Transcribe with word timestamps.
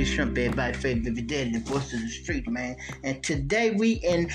G 0.00 0.06
Shrimp, 0.06 0.38
everybody 0.38 0.72
favorite 0.78 1.26
daddy, 1.26 1.50
the 1.52 1.58
voice 1.58 1.92
of 1.92 2.00
the 2.00 2.08
street, 2.08 2.48
man. 2.48 2.74
And 3.04 3.22
today 3.22 3.72
we 3.72 3.92
in 3.92 4.30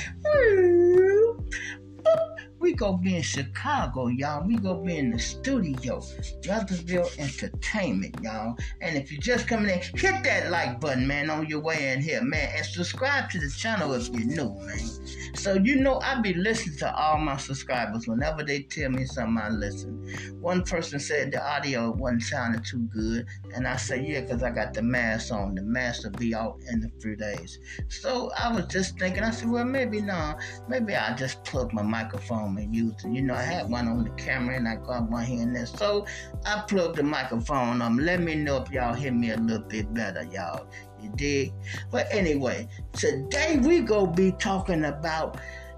gonna 2.75 2.97
be 2.97 3.15
in 3.15 3.21
Chicago, 3.21 4.07
y'all. 4.07 4.45
We 4.45 4.57
gonna 4.57 4.81
be 4.81 4.97
in 4.97 5.11
the 5.11 5.19
studio, 5.19 5.99
Brotherville 6.41 7.17
Entertainment, 7.17 8.17
y'all. 8.21 8.55
And 8.81 8.97
if 8.97 9.11
you're 9.11 9.21
just 9.21 9.47
coming 9.47 9.69
in, 9.69 9.79
hit 9.79 10.23
that 10.23 10.51
like 10.51 10.79
button, 10.79 11.07
man, 11.07 11.29
on 11.29 11.47
your 11.47 11.61
way 11.61 11.91
in 11.91 12.01
here, 12.01 12.21
man. 12.21 12.51
And 12.55 12.65
subscribe 12.65 13.29
to 13.31 13.39
the 13.39 13.49
channel 13.49 13.93
if 13.93 14.09
you're 14.09 14.25
new, 14.25 14.53
man. 14.65 15.35
So 15.35 15.53
you 15.53 15.75
know 15.75 15.99
I 15.99 16.21
be 16.21 16.33
listening 16.33 16.77
to 16.77 16.95
all 16.95 17.17
my 17.17 17.37
subscribers 17.37 18.07
whenever 18.07 18.43
they 18.43 18.63
tell 18.63 18.89
me 18.89 19.05
something 19.05 19.37
I 19.37 19.49
listen. 19.49 20.07
One 20.39 20.63
person 20.63 20.99
said 20.99 21.31
the 21.31 21.45
audio 21.45 21.91
wasn't 21.91 22.23
sounding 22.23 22.63
too 22.63 22.87
good, 22.93 23.25
and 23.53 23.67
I 23.67 23.75
said 23.75 24.05
yeah, 24.05 24.21
cause 24.21 24.43
I 24.43 24.49
got 24.49 24.73
the 24.73 24.81
mask 24.81 25.31
on. 25.31 25.55
The 25.55 25.61
mask 25.61 26.03
will 26.03 26.11
be 26.11 26.33
out 26.33 26.59
in 26.71 26.83
a 26.83 27.01
few 27.01 27.15
days. 27.15 27.59
So 27.89 28.31
I 28.37 28.53
was 28.53 28.65
just 28.67 28.97
thinking, 28.97 29.23
I 29.23 29.31
said, 29.31 29.49
well 29.49 29.65
maybe 29.65 30.01
no, 30.01 30.35
maybe 30.67 30.95
I'll 30.95 31.15
just 31.15 31.43
plug 31.43 31.73
my 31.73 31.83
microphone 31.83 32.55
You 32.71 33.21
know 33.21 33.33
I 33.33 33.41
had 33.41 33.69
one 33.69 33.87
on 33.87 34.03
the 34.03 34.09
camera 34.11 34.55
and 34.55 34.67
I 34.67 34.75
got 34.75 35.09
one 35.09 35.25
here 35.25 35.41
and 35.41 35.55
there. 35.55 35.65
So 35.65 36.05
I 36.45 36.63
plugged 36.67 36.97
the 36.97 37.03
microphone 37.03 37.81
on. 37.81 37.97
Let 37.97 38.21
me 38.21 38.35
know 38.35 38.57
if 38.57 38.71
y'all 38.71 38.93
hear 38.93 39.11
me 39.11 39.31
a 39.31 39.37
little 39.37 39.67
bit 39.67 39.93
better, 39.93 40.23
y'all. 40.23 40.67
You 41.01 41.11
dig? 41.15 41.53
But 41.91 42.07
anyway, 42.11 42.67
today 42.93 43.59
we 43.61 43.81
gonna 43.81 44.11
be 44.11 44.31
talking 44.33 44.85
about 44.85 45.37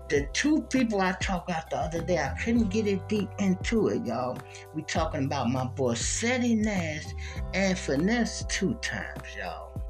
the 0.09 0.27
two 0.31 0.61
people 0.63 1.01
I 1.01 1.11
talked 1.13 1.49
about 1.49 1.69
the 1.69 1.77
other 1.77 2.01
day. 2.01 2.17
I 2.17 2.29
couldn't 2.41 2.69
get 2.69 2.87
it 2.87 3.07
deep 3.09 3.29
into 3.39 3.89
it, 3.89 4.05
y'all. 4.05 4.37
We 4.73 4.83
talking 4.83 5.25
about 5.25 5.49
my 5.49 5.65
boy 5.65 5.95
Seti 5.95 6.55
Nash 6.55 7.05
and 7.53 7.77
Finesse 7.77 8.45
two 8.47 8.75
times, 8.75 9.23
y'all. 9.37 9.81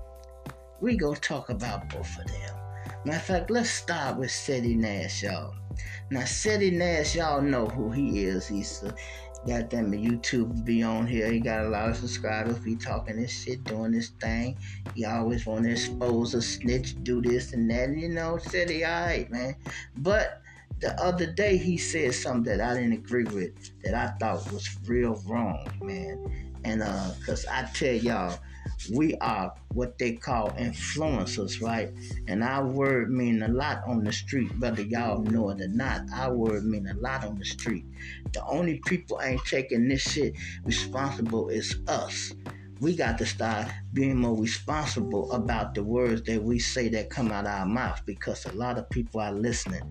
We 0.81 0.97
gonna 0.97 1.15
talk 1.17 1.49
about 1.49 1.89
both 1.89 2.17
of 2.19 2.25
them. 2.27 2.66
Matter 3.07 3.19
of 3.19 3.23
fact, 3.23 3.49
let's 3.49 3.69
start 3.69 4.17
with 4.17 4.31
Seti 4.31 4.75
Nash, 4.75 5.23
y'all. 5.23 5.55
Now, 6.11 6.25
Seti 6.25 6.71
Nash, 6.71 7.15
y'all 7.15 7.41
know 7.41 7.65
who 7.65 7.89
he 7.89 8.25
is. 8.25 8.45
He's 8.49 8.83
uh, 8.83 8.91
Goddamn 9.47 9.93
YouTube 9.93 10.65
be 10.65 10.83
on 10.83 11.07
here. 11.07 11.31
He 11.31 11.39
got 11.39 11.63
a 11.63 11.69
lot 11.69 11.87
of 11.87 11.95
subscribers. 11.95 12.59
Be 12.59 12.75
talking 12.75 13.15
this 13.15 13.31
shit, 13.31 13.63
doing 13.63 13.93
this 13.93 14.09
thing. 14.09 14.57
He 14.93 15.05
always 15.05 15.45
want 15.45 15.63
to 15.63 15.71
expose 15.71 16.33
a 16.33 16.41
snitch, 16.41 17.01
do 17.03 17.21
this 17.21 17.53
and 17.53 17.71
that. 17.71 17.95
You 17.95 18.09
know, 18.09 18.39
he 18.51 18.83
alright, 18.83 19.31
man. 19.31 19.55
But 19.99 20.41
the 20.81 20.91
other 21.01 21.31
day 21.31 21.55
he 21.55 21.77
said 21.77 22.13
something 22.13 22.57
that 22.57 22.59
I 22.59 22.73
didn't 22.73 22.91
agree 22.91 23.23
with, 23.23 23.71
that 23.85 23.93
I 23.93 24.17
thought 24.19 24.51
was 24.51 24.67
real 24.85 25.23
wrong, 25.25 25.65
man. 25.81 26.51
And 26.65 26.83
uh, 26.83 27.11
cause 27.25 27.45
I 27.45 27.69
tell 27.73 27.93
y'all, 27.93 28.37
we 28.93 29.15
are 29.15 29.53
what 29.73 29.97
they 29.97 30.13
call 30.13 30.51
influencers, 30.51 31.61
right? 31.61 31.91
And 32.27 32.43
our 32.43 32.65
word 32.65 33.11
mean 33.11 33.41
a 33.43 33.47
lot 33.47 33.81
on 33.87 34.03
the 34.03 34.11
street, 34.13 34.51
whether 34.59 34.81
y'all 34.81 35.21
know 35.23 35.49
it 35.49 35.61
or 35.61 35.67
not. 35.67 36.01
Our 36.13 36.35
word 36.35 36.65
mean 36.65 36.87
a 36.87 36.93
lot 36.95 37.25
on 37.25 37.37
the 37.37 37.45
street. 37.45 37.85
The 38.33 38.45
only 38.45 38.79
people 38.85 39.19
ain't 39.21 39.43
taking 39.45 39.87
this 39.87 40.01
shit 40.01 40.35
responsible 40.63 41.49
is 41.49 41.79
us. 41.87 42.33
We 42.79 42.95
got 42.95 43.17
to 43.17 43.25
start 43.25 43.67
being 43.93 44.17
more 44.17 44.39
responsible 44.39 45.31
about 45.31 45.73
the 45.73 45.83
words 45.83 46.21
that 46.23 46.43
we 46.43 46.59
say 46.59 46.89
that 46.89 47.09
come 47.09 47.31
out 47.31 47.45
of 47.45 47.51
our 47.51 47.65
mouth 47.65 47.99
because 48.05 48.45
a 48.45 48.51
lot 48.51 48.77
of 48.77 48.87
people 48.91 49.19
are 49.19 49.31
listening 49.31 49.81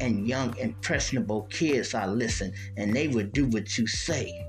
and 0.00 0.26
young 0.26 0.56
impressionable 0.56 1.42
kids 1.50 1.92
are 1.92 2.06
listening 2.08 2.54
and 2.78 2.94
they 2.96 3.08
would 3.08 3.32
do 3.32 3.46
what 3.48 3.76
you 3.76 3.86
say. 3.86 4.46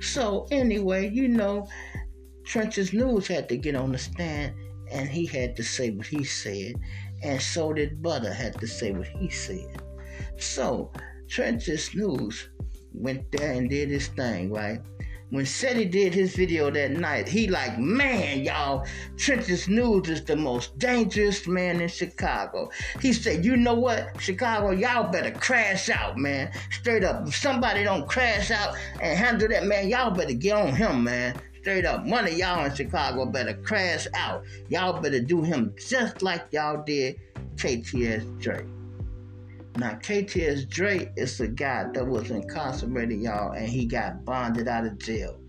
So 0.00 0.46
anyway, 0.52 1.10
you 1.10 1.26
know, 1.26 1.68
Trenches 2.46 2.92
News 2.92 3.26
had 3.26 3.48
to 3.48 3.56
get 3.56 3.74
on 3.74 3.90
the 3.90 3.98
stand 3.98 4.54
and 4.92 5.08
he 5.08 5.26
had 5.26 5.56
to 5.56 5.64
say 5.64 5.90
what 5.90 6.06
he 6.06 6.22
said, 6.22 6.74
and 7.24 7.42
so 7.42 7.72
did 7.72 8.00
Butter 8.00 8.32
had 8.32 8.58
to 8.60 8.68
say 8.68 8.92
what 8.92 9.08
he 9.08 9.28
said. 9.28 9.82
So 10.38 10.92
Trenches 11.28 11.92
News 11.92 12.48
went 12.92 13.32
there 13.32 13.52
and 13.52 13.68
did 13.68 13.90
his 13.90 14.06
thing, 14.06 14.52
right? 14.52 14.80
When 15.30 15.44
Seti 15.44 15.86
did 15.86 16.14
his 16.14 16.36
video 16.36 16.70
that 16.70 16.92
night, 16.92 17.26
he 17.26 17.48
like, 17.48 17.80
man, 17.80 18.44
y'all, 18.44 18.86
Trenches 19.16 19.66
News 19.66 20.08
is 20.08 20.24
the 20.24 20.36
most 20.36 20.78
dangerous 20.78 21.48
man 21.48 21.80
in 21.80 21.88
Chicago. 21.88 22.70
He 23.02 23.12
said, 23.12 23.44
you 23.44 23.56
know 23.56 23.74
what, 23.74 24.20
Chicago, 24.20 24.70
y'all 24.70 25.10
better 25.10 25.32
crash 25.32 25.90
out, 25.90 26.16
man. 26.16 26.52
Straight 26.70 27.02
up, 27.02 27.26
if 27.26 27.34
somebody 27.34 27.82
don't 27.82 28.08
crash 28.08 28.52
out 28.52 28.76
and 29.02 29.18
handle 29.18 29.48
that, 29.48 29.64
man, 29.64 29.88
y'all 29.88 30.12
better 30.12 30.32
get 30.32 30.56
on 30.56 30.76
him, 30.76 31.02
man 31.02 31.34
straight 31.66 31.84
up. 31.84 32.06
money. 32.06 32.30
y'all 32.30 32.64
in 32.64 32.72
Chicago 32.72 33.26
better 33.26 33.52
crash 33.54 34.06
out. 34.14 34.44
Y'all 34.68 35.00
better 35.00 35.18
do 35.18 35.42
him 35.42 35.74
just 35.76 36.22
like 36.22 36.46
y'all 36.52 36.80
did 36.84 37.16
KTS 37.56 38.40
Dre. 38.40 38.64
Now, 39.76 39.94
KTS 39.94 40.68
Dre 40.68 41.12
is 41.16 41.40
a 41.40 41.48
guy 41.48 41.88
that 41.92 42.06
was 42.06 42.30
incarcerated, 42.30 43.20
y'all, 43.20 43.50
and 43.50 43.68
he 43.68 43.84
got 43.84 44.24
bonded 44.24 44.68
out 44.68 44.86
of 44.86 44.96
jail. 45.00 45.40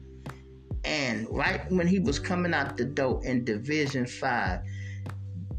And 0.83 1.27
right 1.29 1.71
when 1.71 1.85
he 1.85 1.99
was 1.99 2.17
coming 2.17 2.51
out 2.51 2.77
the 2.77 2.85
door 2.85 3.23
in 3.23 3.45
Division 3.45 4.07
5, 4.07 4.59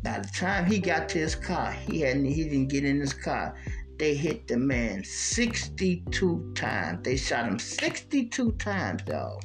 by 0.03 0.19
the 0.19 0.29
time 0.35 0.67
he 0.67 0.81
got 0.81 1.09
to 1.11 1.19
his 1.19 1.37
car, 1.37 1.71
he 1.71 2.01
hadn't 2.01 2.25
he 2.25 2.43
didn't 2.43 2.67
get 2.67 2.85
in 2.85 2.99
his 2.99 3.15
car. 3.15 3.55
They 3.97 4.17
hit 4.17 4.49
the 4.49 4.57
man 4.57 5.05
62 5.05 6.53
times. 6.57 7.05
They 7.05 7.17
shot 7.17 7.47
him 7.47 7.61
62 7.61 8.53
times, 8.53 9.03
y'all. 9.07 9.41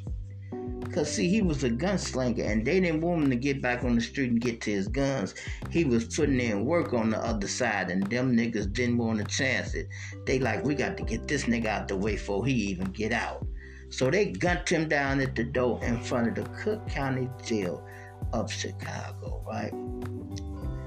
Cause 0.94 1.12
see, 1.12 1.28
he 1.28 1.42
was 1.42 1.64
a 1.64 1.72
gunslinger, 1.72 2.48
and 2.48 2.64
they 2.64 2.80
didn't 2.80 3.02
want 3.02 3.24
him 3.24 3.30
to 3.32 3.36
get 3.36 3.64
back 3.64 3.84
on 3.84 3.96
the 3.96 4.02
street 4.02 4.30
and 4.30 4.40
get 4.40 4.62
to 4.62 4.72
his 4.72 4.88
guns. 4.88 5.34
He 5.72 5.86
was 5.86 6.06
putting 6.06 6.40
in 6.40 6.66
work 6.66 6.94
on 6.94 7.10
the 7.10 7.18
other 7.18 7.48
side, 7.48 7.90
and 7.90 8.04
them 8.12 8.38
niggas 8.38 8.72
didn't 8.72 9.00
want 9.00 9.18
to 9.18 9.26
chance 9.26 9.74
it. 9.74 9.88
They 10.28 10.38
like, 10.38 10.64
we 10.64 10.76
got 10.76 10.98
to 10.98 11.04
get 11.04 11.28
this 11.28 11.46
nigga 11.46 11.66
out 11.66 11.88
the 11.88 11.96
way 11.96 12.14
before 12.14 12.46
he 12.46 12.54
even 12.54 12.92
get 12.92 13.12
out. 13.12 13.44
So 13.90 14.12
they 14.12 14.28
gunned 14.28 14.70
him 14.70 14.88
down 14.88 15.20
at 15.22 15.36
the 15.36 15.44
door 15.44 15.80
in 15.84 16.00
front 16.00 16.28
of 16.28 16.36
the 16.36 16.50
Cook 16.64 16.88
County 16.88 17.28
Jail 17.44 17.84
of 18.32 18.52
Chicago, 18.52 19.44
right? 19.48 19.74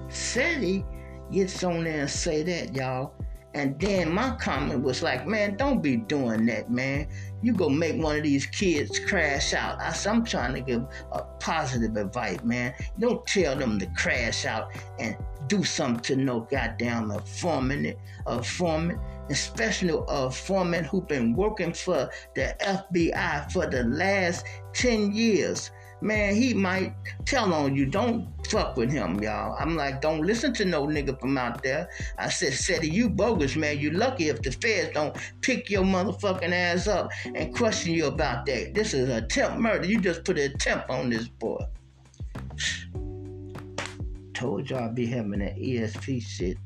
Seti 0.08 0.84
gets 1.32 1.64
on 1.64 1.84
there 1.84 2.02
and 2.02 2.10
say 2.10 2.42
that, 2.44 2.74
y'all. 2.74 3.14
And 3.54 3.80
then 3.80 4.12
my 4.12 4.36
comment 4.36 4.82
was 4.82 5.02
like, 5.02 5.26
man, 5.26 5.56
don't 5.56 5.80
be 5.80 5.96
doing 5.96 6.44
that, 6.46 6.70
man. 6.70 7.08
You 7.42 7.52
go 7.52 7.68
make 7.68 8.00
one 8.00 8.16
of 8.16 8.22
these 8.22 8.46
kids 8.46 8.98
crash 8.98 9.54
out. 9.54 9.78
I, 9.80 9.94
am 10.10 10.24
trying 10.24 10.54
to 10.54 10.60
give 10.60 10.86
a 11.12 11.22
positive 11.38 11.96
advice, 11.96 12.42
man. 12.42 12.74
Don't 12.98 13.26
tell 13.26 13.56
them 13.56 13.78
to 13.78 13.86
crash 13.96 14.46
out 14.46 14.70
and 14.98 15.16
do 15.46 15.62
something 15.62 16.02
to 16.02 16.16
no 16.16 16.40
goddamn 16.40 17.12
foreman, 17.24 17.94
a 18.26 18.42
foreman, 18.42 18.98
especially 19.30 19.94
a 20.08 20.30
foreman 20.30 20.84
who 20.84 21.02
been 21.02 21.34
working 21.34 21.72
for 21.72 22.10
the 22.34 22.56
FBI 22.60 23.52
for 23.52 23.66
the 23.66 23.84
last 23.84 24.46
10 24.74 25.12
years 25.12 25.70
man, 26.00 26.34
he 26.34 26.54
might 26.54 26.94
tell 27.24 27.52
on 27.52 27.74
you. 27.74 27.86
Don't 27.86 28.28
fuck 28.46 28.76
with 28.76 28.90
him, 28.90 29.20
y'all. 29.20 29.56
I'm 29.58 29.76
like, 29.76 30.00
don't 30.00 30.22
listen 30.22 30.52
to 30.54 30.64
no 30.64 30.86
nigga 30.86 31.18
from 31.18 31.36
out 31.38 31.62
there. 31.62 31.88
I 32.18 32.28
said, 32.28 32.52
Seti, 32.52 32.88
you 32.88 33.08
bogus, 33.08 33.56
man. 33.56 33.78
You 33.78 33.90
lucky 33.90 34.28
if 34.28 34.42
the 34.42 34.52
feds 34.52 34.92
don't 34.94 35.16
pick 35.40 35.70
your 35.70 35.84
motherfucking 35.84 36.52
ass 36.52 36.86
up 36.86 37.10
and 37.34 37.54
question 37.54 37.92
you 37.92 38.06
about 38.06 38.46
that. 38.46 38.74
This 38.74 38.94
is 38.94 39.08
attempt 39.08 39.58
murder. 39.58 39.86
You 39.86 40.00
just 40.00 40.24
put 40.24 40.38
an 40.38 40.52
attempt 40.52 40.90
on 40.90 41.10
this 41.10 41.28
boy. 41.28 41.64
Told 44.34 44.68
y'all 44.68 44.84
I'd 44.84 44.94
be 44.94 45.06
having 45.06 45.38
that 45.40 45.56
ESP 45.56 46.22
shit. 46.22 46.58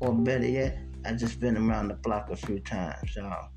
Or 0.00 0.12
better 0.12 0.46
yet, 0.46 0.78
I 1.06 1.14
just 1.14 1.40
been 1.40 1.56
around 1.56 1.88
the 1.88 1.94
block 1.94 2.30
a 2.30 2.36
few 2.36 2.60
times, 2.60 3.16
y'all. 3.16 3.48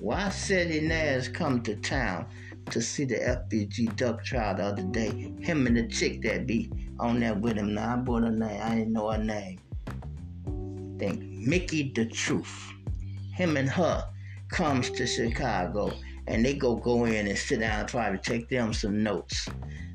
Why 0.00 0.28
Seti 0.28 0.80
Nash 0.80 1.28
come 1.28 1.62
to 1.62 1.74
town? 1.76 2.26
To 2.70 2.80
see 2.82 3.04
the 3.04 3.16
FBG 3.16 3.96
duck 3.96 4.24
trial 4.24 4.56
the 4.56 4.64
other 4.64 4.82
day. 4.82 5.32
Him 5.40 5.66
and 5.66 5.76
the 5.76 5.88
chick 5.88 6.22
that 6.22 6.46
be 6.46 6.70
on 6.98 7.20
there 7.20 7.34
with 7.34 7.56
him. 7.56 7.74
Now 7.74 7.94
I 7.94 7.96
bought 7.96 8.22
her 8.22 8.30
name. 8.30 8.60
I 8.62 8.74
didn't 8.76 8.92
know 8.92 9.10
her 9.10 9.18
name. 9.18 9.58
Think 10.98 11.22
Mickey 11.22 11.92
the 11.94 12.06
Truth. 12.06 12.72
Him 13.32 13.56
and 13.56 13.68
her 13.68 14.04
comes 14.50 14.90
to 14.90 15.06
Chicago 15.06 15.92
and 16.26 16.44
they 16.44 16.54
go 16.54 16.76
go 16.76 17.04
in 17.06 17.26
and 17.26 17.38
sit 17.38 17.60
down 17.60 17.80
and 17.80 17.88
try 17.88 18.10
to 18.10 18.18
take 18.18 18.48
them 18.48 18.72
some 18.72 19.02
notes. 19.02 19.48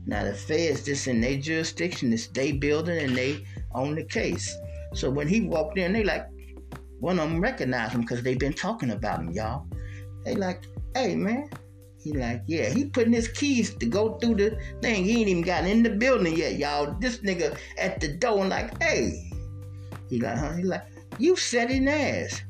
Now 0.05 0.23
the 0.23 0.33
feds 0.33 0.83
just 0.83 1.07
in 1.07 1.21
their 1.21 1.37
jurisdiction, 1.37 2.11
it's 2.11 2.27
they 2.27 2.51
building 2.51 2.97
and 2.97 3.15
they 3.15 3.45
own 3.73 3.95
the 3.95 4.03
case. 4.03 4.55
So 4.93 5.09
when 5.09 5.27
he 5.27 5.41
walked 5.41 5.77
in, 5.77 5.93
they 5.93 6.03
like 6.03 6.27
one 6.99 7.19
of 7.19 7.29
them 7.29 7.41
recognized 7.41 7.93
him 7.93 8.01
because 8.01 8.23
they 8.23 8.35
been 8.35 8.53
talking 8.53 8.91
about 8.91 9.19
him, 9.19 9.31
y'all. 9.31 9.65
They 10.25 10.35
like, 10.35 10.63
hey 10.95 11.15
man, 11.15 11.49
he 12.03 12.11
like, 12.11 12.41
yeah, 12.47 12.69
he 12.69 12.85
putting 12.85 13.13
his 13.13 13.29
keys 13.29 13.73
to 13.75 13.85
go 13.85 14.15
through 14.15 14.35
the 14.35 14.59
thing. 14.81 15.05
He 15.05 15.21
ain't 15.21 15.29
even 15.29 15.41
gotten 15.41 15.69
in 15.69 15.83
the 15.83 15.89
building 15.89 16.35
yet, 16.35 16.57
y'all. 16.57 16.95
This 16.99 17.19
nigga 17.19 17.57
at 17.77 18.01
the 18.01 18.09
door 18.09 18.41
and 18.41 18.49
like, 18.49 18.81
hey. 18.83 19.31
He 20.09 20.19
like, 20.19 20.37
huh? 20.37 20.53
He 20.53 20.63
like, 20.63 20.85
you 21.17 21.37
Seti 21.37 21.79
Nash. 21.79 22.43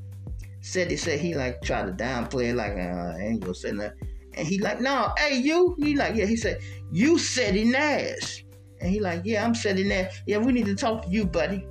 Said 0.62 0.90
he 0.90 0.98
said 0.98 1.20
he 1.20 1.36
like 1.36 1.62
try 1.62 1.84
to 1.84 1.92
downplay 1.92 2.52
it 2.52 2.56
like 2.56 2.72
uh, 2.72 3.18
I 3.18 3.20
ain't 3.20 3.42
gonna 3.42 3.54
say 3.54 3.72
that. 3.74 3.94
And 4.34 4.48
he 4.48 4.60
like, 4.60 4.82
no, 4.82 5.14
hey 5.18 5.38
you. 5.38 5.76
He 5.78 5.96
like, 5.96 6.16
yeah. 6.16 6.26
He 6.26 6.36
said, 6.36 6.60
you 6.92 7.20
Seti 7.20 7.66
Nash. 7.66 8.46
And 8.82 8.90
he 8.90 9.00
like, 9.00 9.22
yeah, 9.24 9.46
I'm 9.46 9.54
sitting 9.54 9.88
there. 9.88 10.10
Yeah, 10.26 10.38
we 10.40 10.52
need 10.52 10.66
to 10.66 10.76
talk 10.76 11.04
to 11.04 11.10
you, 11.10 11.26
buddy. 11.26 11.68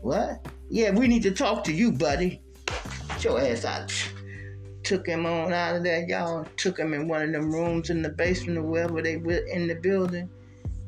What? 0.00 0.46
Yeah, 0.70 0.92
we 0.92 1.08
need 1.08 1.22
to 1.24 1.32
talk 1.32 1.62
to 1.64 1.72
you, 1.72 1.92
buddy. 1.92 2.40
Get 3.08 3.24
your 3.24 3.40
ass 3.40 3.64
out. 3.64 3.92
Took 4.86 5.08
him 5.08 5.26
on 5.26 5.52
out 5.52 5.74
of 5.74 5.82
there, 5.82 6.06
y'all. 6.08 6.46
Took 6.56 6.78
him 6.78 6.94
in 6.94 7.08
one 7.08 7.22
of 7.22 7.32
them 7.32 7.52
rooms 7.52 7.90
in 7.90 8.02
the 8.02 8.08
basement 8.08 8.56
or 8.56 8.62
wherever 8.62 9.02
they 9.02 9.16
were 9.16 9.44
in 9.48 9.66
the 9.66 9.74
building 9.74 10.30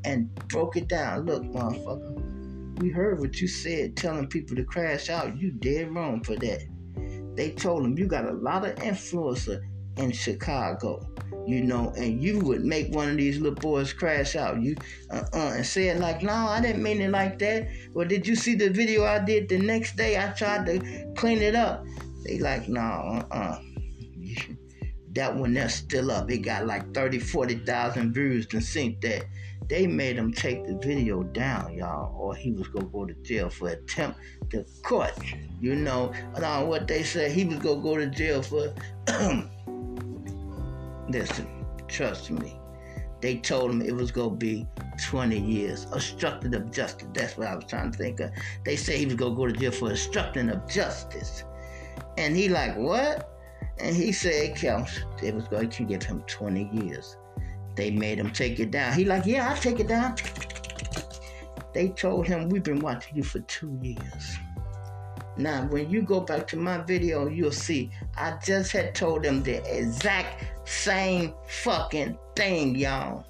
and 0.05 0.33
broke 0.47 0.77
it 0.77 0.87
down. 0.87 1.27
Look, 1.27 1.43
motherfucker, 1.43 2.79
we 2.79 2.91
heard 2.91 3.19
what 3.19 3.41
you 3.41 3.49
said 3.49 3.97
telling 3.97 4.29
people 4.29 4.55
to 4.55 4.63
crash 4.63 5.11
out. 5.11 5.37
You 5.37 5.51
dead 5.51 5.93
wrong 5.93 6.23
for 6.23 6.37
that. 6.37 6.63
They 7.35 7.51
told 7.51 7.85
him 7.85 7.99
you 7.99 8.07
got 8.07 8.25
a 8.25 8.35
lot 8.35 8.65
of 8.65 8.77
influencer 8.77 9.63
in 9.97 10.13
Chicago, 10.13 11.05
you 11.45 11.63
know, 11.63 11.93
and 11.97 12.23
you 12.23 12.39
would 12.39 12.65
make 12.65 12.95
one 12.95 13.11
of 13.11 13.17
these 13.17 13.39
little 13.41 13.57
boys 13.57 13.93
crash 13.93 14.37
out. 14.37 14.63
You 14.63 14.77
uh 15.11 15.25
uh 15.33 15.53
and 15.57 15.67
say 15.67 15.89
it 15.89 15.99
like, 15.99 16.23
no, 16.23 16.33
I 16.33 16.61
didn't 16.61 16.85
mean 16.85 17.01
it 17.01 17.11
like 17.11 17.41
that. 17.41 17.69
Well, 17.95 18.07
did 18.07 18.29
you 18.29 18.37
see 18.37 18.55
the 18.55 18.69
video 18.69 19.05
I 19.05 19.19
did 19.19 19.49
the 19.49 19.59
next 19.59 19.97
day? 19.97 20.17
I 20.17 20.29
tried 20.29 20.67
to 20.67 21.13
clean 21.17 21.43
it 21.43 21.57
up. 21.57 21.85
They 22.25 22.39
like, 22.39 22.69
no, 22.69 22.81
uh 22.81 23.27
uh. 23.33 23.59
That 25.13 25.35
one 25.35 25.55
that's 25.55 25.75
still 25.75 26.11
up. 26.11 26.31
It 26.31 26.39
got 26.39 26.67
like 26.67 26.95
30, 26.95 27.19
40,000 27.19 28.13
views 28.13 28.47
to 28.49 28.61
sync 28.61 29.01
that. 29.03 29.25
They 29.69 29.87
made 29.87 30.17
him 30.17 30.33
take 30.33 30.67
the 30.67 30.75
video 30.75 31.23
down, 31.23 31.75
y'all, 31.75 32.17
or 32.19 32.35
he 32.35 32.53
was 32.53 32.69
gonna 32.69 32.87
go 32.87 33.05
to 33.05 33.15
jail 33.23 33.51
for 33.51 33.69
attempt 33.69 34.19
to 34.51 34.65
court. 34.83 35.13
You 35.61 35.75
know, 35.75 36.13
uh, 36.35 36.65
what 36.65 36.89
they 36.89 37.03
said, 37.03 37.33
he 37.33 37.45
was 37.45 37.59
gonna 37.59 37.83
go 37.83 37.97
to 37.97 38.07
jail 38.07 38.43
for 38.43 38.73
Listen, 41.11 41.47
trust 41.87 42.31
me. 42.31 42.59
They 43.21 43.37
told 43.37 43.71
him 43.73 43.83
it 43.83 43.95
was 43.95 44.11
gonna 44.11 44.37
be 44.37 44.67
20 45.07 45.39
years. 45.39 45.87
Obstruction 45.93 46.55
of 46.55 46.71
justice. 46.71 47.09
That's 47.13 47.37
what 47.37 47.49
I 47.49 47.57
was 47.57 47.65
trying 47.65 47.91
to 47.91 47.99
think 47.99 48.21
of. 48.21 48.31
They 48.65 48.77
say 48.77 48.99
he 48.99 49.07
was 49.07 49.17
gonna 49.17 49.35
go 49.35 49.47
to 49.47 49.53
jail 49.53 49.73
for 49.73 49.91
obstructing 49.91 50.51
of 50.51 50.69
justice. 50.69 51.45
And 52.17 52.37
he 52.37 52.49
like, 52.49 52.77
what? 52.77 53.38
And 53.81 53.95
he 53.95 54.13
said 54.13 54.57
counts. 54.57 55.01
they 55.21 55.31
was 55.33 55.47
going 55.49 55.71
to 55.71 55.85
give 55.85 56.03
him 56.03 56.23
20 56.27 56.71
years. 56.73 57.17
They 57.77 57.91
made 57.91 58.19
him 58.19 58.31
take 58.31 58.59
it 58.59 58.71
down. 58.71 58.95
He 58.95 59.05
like, 59.05 59.25
yeah, 59.25 59.49
I'll 59.49 59.57
take 59.57 59.79
it 59.79 59.89
down. 59.89 60.17
They 61.75 61.91
told 61.91 62.27
him 62.27 62.49
we've 62.49 62.63
been 62.63 62.81
watching 62.81 63.17
you 63.17 63.23
for 63.23 63.39
two 63.41 63.79
years. 63.83 64.39
Now, 65.37 65.65
when 65.69 65.89
you 65.89 66.03
go 66.03 66.21
back 66.21 66.49
to 66.49 66.57
my 66.57 66.79
video, 66.79 67.29
you'll 67.29 67.53
see 67.53 67.91
I 68.17 68.37
just 68.45 68.73
had 68.73 68.97
told 68.97 69.23
them 69.23 69.45
the 69.45 69.63
exact 69.73 70.45
same 70.69 71.35
fucking 71.47 72.19
thing, 72.35 72.75
y'all. 72.75 73.25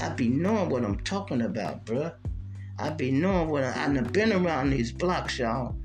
I 0.00 0.08
be 0.08 0.28
knowing 0.28 0.68
what 0.68 0.84
I'm 0.84 0.98
talking 1.00 1.42
about, 1.42 1.86
bruh. 1.86 2.12
I 2.78 2.90
be 2.90 3.12
knowing 3.12 3.48
what 3.48 3.62
I, 3.62 3.84
I've 3.84 4.12
been 4.12 4.32
around 4.32 4.70
these 4.70 4.90
blocks, 4.90 5.38
y'all. 5.38 5.76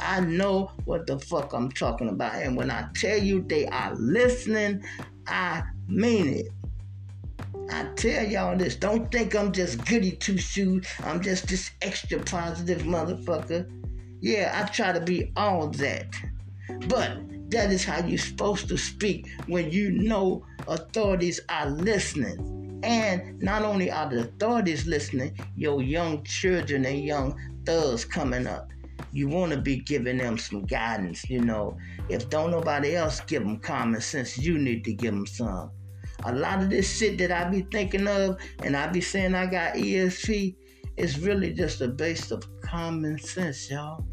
I 0.00 0.20
know 0.20 0.72
what 0.84 1.06
the 1.06 1.18
fuck 1.18 1.52
I'm 1.52 1.70
talking 1.70 2.08
about. 2.08 2.34
And 2.34 2.56
when 2.56 2.70
I 2.70 2.88
tell 2.94 3.18
you 3.18 3.42
they 3.42 3.66
are 3.66 3.94
listening, 3.94 4.82
I 5.26 5.62
mean 5.88 6.28
it. 6.28 6.48
I 7.70 7.84
tell 7.94 8.26
y'all 8.26 8.56
this. 8.56 8.74
Don't 8.76 9.10
think 9.12 9.34
I'm 9.36 9.52
just 9.52 9.84
goody 9.86 10.12
two 10.12 10.38
shoes. 10.38 10.86
I'm 11.04 11.20
just 11.20 11.46
this 11.46 11.70
extra 11.82 12.18
positive 12.18 12.82
motherfucker. 12.82 13.70
Yeah, 14.20 14.52
I 14.54 14.68
try 14.68 14.92
to 14.92 15.00
be 15.00 15.32
all 15.36 15.68
that. 15.68 16.14
But 16.88 17.18
that 17.50 17.70
is 17.70 17.84
how 17.84 18.04
you're 18.04 18.18
supposed 18.18 18.68
to 18.68 18.76
speak 18.76 19.28
when 19.46 19.70
you 19.70 19.90
know 19.90 20.44
authorities 20.68 21.40
are 21.48 21.70
listening. 21.70 22.80
And 22.82 23.40
not 23.40 23.62
only 23.62 23.90
are 23.90 24.08
the 24.08 24.20
authorities 24.20 24.86
listening, 24.86 25.38
your 25.56 25.82
young 25.82 26.24
children 26.24 26.84
and 26.86 27.04
young 27.04 27.38
thugs 27.66 28.04
coming 28.04 28.46
up. 28.46 28.68
You 29.12 29.28
want 29.28 29.52
to 29.52 29.58
be 29.58 29.76
giving 29.76 30.18
them 30.18 30.38
some 30.38 30.64
guidance, 30.64 31.28
you 31.28 31.40
know. 31.40 31.76
If 32.08 32.30
don't 32.30 32.50
nobody 32.50 32.96
else 32.96 33.20
give 33.20 33.42
them 33.42 33.58
common 33.58 34.00
sense, 34.00 34.38
you 34.38 34.58
need 34.58 34.84
to 34.84 34.92
give 34.92 35.12
them 35.12 35.26
some. 35.26 35.70
A 36.24 36.34
lot 36.34 36.62
of 36.62 36.70
this 36.70 36.98
shit 36.98 37.18
that 37.18 37.32
I 37.32 37.48
be 37.48 37.62
thinking 37.72 38.06
of 38.06 38.38
and 38.62 38.76
I 38.76 38.88
be 38.88 39.00
saying 39.00 39.34
I 39.34 39.46
got 39.46 39.74
ESP 39.74 40.54
is 40.96 41.18
really 41.18 41.52
just 41.52 41.80
a 41.80 41.88
base 41.88 42.30
of 42.30 42.44
common 42.62 43.18
sense, 43.18 43.70
y'all 43.70 44.04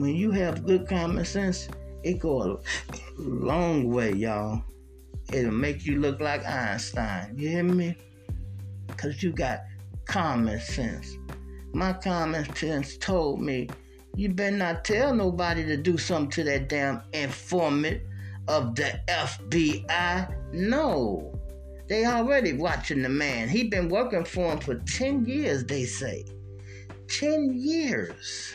when 0.00 0.16
you 0.16 0.30
have 0.30 0.64
good 0.64 0.88
common 0.88 1.24
sense, 1.24 1.68
it 2.02 2.18
go 2.18 2.42
a 2.42 2.58
long 3.18 3.88
way, 3.90 4.12
y'all. 4.12 4.64
It'll 5.32 5.52
make 5.52 5.84
you 5.84 6.00
look 6.00 6.20
like 6.20 6.44
Einstein. 6.46 7.34
You 7.36 7.48
hear 7.48 7.62
me? 7.62 7.96
Cause 8.96 9.22
you 9.22 9.32
got 9.32 9.60
common 10.06 10.58
sense. 10.58 11.16
My 11.72 11.92
common 11.92 12.54
sense 12.56 12.96
told 12.96 13.40
me 13.40 13.68
you 14.16 14.28
better 14.28 14.56
not 14.56 14.84
tell 14.84 15.14
nobody 15.14 15.64
to 15.64 15.76
do 15.76 15.96
something 15.96 16.30
to 16.30 16.44
that 16.44 16.68
damn 16.68 17.02
informant 17.12 18.02
of 18.48 18.74
the 18.74 19.00
FBI. 19.08 20.34
No. 20.52 21.32
They 21.88 22.04
already 22.04 22.52
watching 22.52 23.02
the 23.02 23.08
man. 23.08 23.48
He 23.48 23.68
been 23.68 23.88
working 23.88 24.24
for 24.24 24.52
him 24.52 24.58
for 24.58 24.74
10 24.76 25.26
years, 25.26 25.64
they 25.64 25.84
say. 25.84 26.24
10 27.08 27.52
years. 27.54 28.54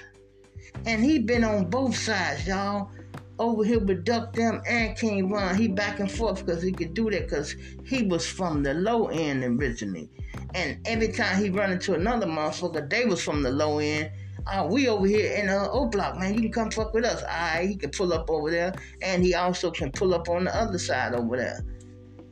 And 0.86 1.04
he 1.04 1.20
been 1.20 1.44
on 1.44 1.70
both 1.70 1.98
sides, 1.98 2.48
y'all. 2.48 2.90
Over 3.38 3.66
here 3.66 3.80
with 3.80 4.06
Duck 4.06 4.34
Them 4.34 4.62
and 4.68 4.98
King 4.98 5.30
Von. 5.30 5.56
He 5.56 5.68
back 5.68 6.00
and 6.00 6.10
forth 6.10 6.46
because 6.46 6.64
he 6.64 6.72
could 6.72 6.94
do 6.94 7.10
that 7.10 7.24
because 7.30 7.56
he 7.86 8.04
was 8.04 8.26
from 8.26 8.64
the 8.64 8.74
low 8.74 9.08
end 9.08 9.44
originally. 9.44 10.10
And 10.56 10.80
every 10.88 11.10
time 11.10 11.44
he 11.44 11.50
run 11.50 11.74
into 11.74 11.96
another 11.96 12.26
motherfucker, 12.26 12.90
they 12.90 13.04
was 13.04 13.22
from 13.22 13.44
the 13.44 13.52
low 13.52 13.80
end. 13.80 14.10
Uh, 14.48 14.66
we 14.72 14.88
over 14.88 15.06
here 15.06 15.34
in 15.34 15.50
uh, 15.50 15.68
O 15.70 15.88
Block, 15.88 16.18
man. 16.18 16.34
You 16.34 16.42
can 16.44 16.52
come 16.52 16.72
fuck 16.72 16.94
with 16.94 17.04
us. 17.04 17.22
Alright, 17.24 17.68
he 17.68 17.76
can 17.76 17.90
pull 17.90 18.14
up 18.14 18.30
over 18.30 18.50
there, 18.50 18.74
and 19.02 19.22
he 19.22 19.36
also 19.36 19.70
can 19.70 19.92
pull 19.92 20.14
up 20.14 20.30
on 20.30 20.46
the 20.46 20.56
other 20.56 20.80
side 20.80 21.14
over 21.14 21.36
there. 21.36 21.60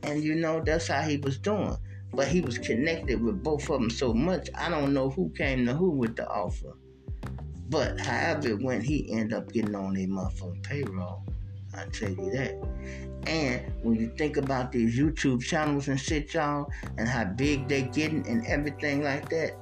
And 0.04 0.24
you 0.24 0.36
know 0.36 0.62
that's 0.64 0.86
how 0.86 1.02
he 1.02 1.18
was 1.18 1.38
doing. 1.38 1.76
But 2.14 2.28
he 2.28 2.40
was 2.40 2.56
connected 2.56 3.20
with 3.20 3.42
both 3.42 3.68
of 3.68 3.80
them 3.80 3.90
so 3.90 4.14
much. 4.14 4.48
I 4.54 4.70
don't 4.70 4.94
know 4.94 5.10
who 5.10 5.28
came 5.30 5.66
to 5.66 5.74
who 5.74 5.90
with 5.90 6.16
the 6.16 6.26
offer. 6.26 6.72
But 7.68 8.00
however, 8.00 8.56
when 8.56 8.80
he 8.80 9.12
end 9.12 9.34
up 9.34 9.52
getting 9.52 9.74
on 9.74 9.94
their 9.94 10.06
motherfucking 10.06 10.62
payroll, 10.62 11.24
I 11.76 11.86
tell 11.86 12.10
you 12.10 12.30
that. 12.32 12.54
And 13.26 13.72
when 13.82 13.96
you 13.96 14.12
think 14.18 14.36
about 14.36 14.72
these 14.72 14.98
YouTube 14.98 15.42
channels 15.42 15.88
and 15.88 15.98
shit, 15.98 16.34
y'all, 16.34 16.70
and 16.98 17.08
how 17.08 17.24
big 17.24 17.68
they 17.68 17.82
getting 17.82 18.26
and 18.28 18.46
everything 18.46 19.02
like 19.02 19.28
that, 19.30 19.52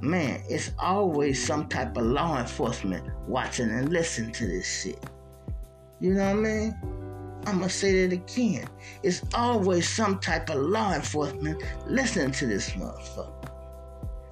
man, 0.00 0.42
it's 0.48 0.72
always 0.78 1.44
some 1.44 1.68
type 1.68 1.96
of 1.96 2.04
law 2.04 2.38
enforcement 2.38 3.06
watching 3.28 3.70
and 3.70 3.90
listening 3.90 4.32
to 4.32 4.46
this 4.46 4.82
shit. 4.82 5.04
You 6.00 6.14
know 6.14 6.24
what 6.26 6.36
I 6.36 6.40
mean? 6.40 6.76
I'm 7.46 7.58
gonna 7.58 7.68
say 7.68 8.06
that 8.06 8.14
again. 8.14 8.66
It's 9.02 9.22
always 9.34 9.88
some 9.88 10.18
type 10.18 10.48
of 10.48 10.56
law 10.56 10.94
enforcement 10.94 11.62
listening 11.86 12.32
to 12.32 12.46
this 12.46 12.70
motherfucker. 12.70 13.50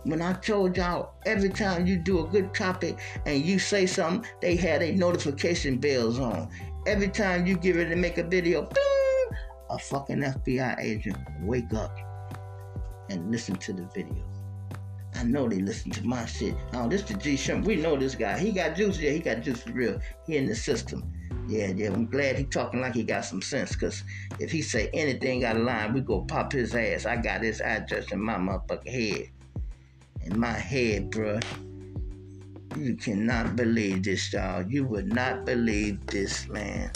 When 0.05 0.21
I 0.21 0.33
told 0.35 0.77
y'all 0.77 1.13
every 1.27 1.51
time 1.51 1.87
you 1.87 1.97
do 1.97 2.25
a 2.25 2.29
good 2.29 2.53
topic 2.55 2.99
and 3.27 3.45
you 3.45 3.59
say 3.59 3.87
something, 3.87 4.29
they 4.41 4.57
had 4.57 4.83
a 4.83 4.93
notification 4.93 5.79
bells 5.79 6.19
on. 6.19 6.49
Every 6.87 7.09
time 7.09 7.47
you 7.47 7.57
get 7.57 7.77
ready 7.77 7.91
to 7.91 7.97
make 7.97 8.19
a 8.19 8.25
video, 8.25 8.63
bing, 8.63 9.39
a 9.71 9.79
fucking 9.79 10.19
FBI 10.21 10.81
agent 10.81 11.17
wake 11.41 11.73
up 11.75 11.97
and 13.09 13.31
listen 13.31 13.57
to 13.57 13.73
the 13.73 13.89
video. 13.95 14.25
I 15.15 15.25
know 15.25 15.49
they 15.49 15.61
listen 15.61 15.91
to 15.93 16.07
my 16.07 16.27
shit. 16.27 16.55
Oh, 16.73 16.89
this 16.89 17.03
the 17.03 17.15
G 17.15 17.37
Shrimp. 17.37 17.67
We 17.67 17.77
know 17.77 17.97
this 17.97 18.15
guy. 18.15 18.39
He 18.39 18.51
got 18.51 18.75
juice. 18.75 18.99
Yeah, 18.99 19.11
he 19.11 19.21
got 19.21 19.43
juice 19.43 19.63
for 19.63 19.73
real. 19.73 20.01
He 20.27 20.37
in 20.37 20.47
the 20.47 20.57
system. 20.57 21.13
Yeah, 21.47 21.69
yeah. 21.69 21.93
I'm 21.93 22.07
glad 22.07 22.37
he 22.37 22.45
talking 22.45 22.81
like 22.81 22.95
he 22.95 23.05
got 23.05 23.25
some 23.25 23.43
sense. 23.43 23.77
Cause 23.77 24.03
if 24.41 24.51
he 24.51 24.63
say 24.63 24.91
anything 24.93 25.45
out 25.45 25.57
of 25.57 25.63
line, 25.63 25.93
we 25.93 26.01
go 26.01 26.23
pop 26.23 26.53
his 26.53 26.75
ass. 26.75 27.07
I 27.07 27.17
got 27.17 27.43
his 27.43 27.61
address 27.61 28.11
in 28.11 28.21
my 28.21 28.35
motherfucking 28.35 28.89
head 28.89 29.29
in 30.25 30.39
my 30.39 30.53
head, 30.53 31.11
bruh. 31.11 31.43
You 32.77 32.97
cannot 32.97 33.57
believe 33.57 34.03
this, 34.03 34.33
y'all. 34.33 34.63
You 34.63 34.85
would 34.87 35.13
not 35.13 35.45
believe 35.45 36.05
this, 36.07 36.49
man. 36.49 36.91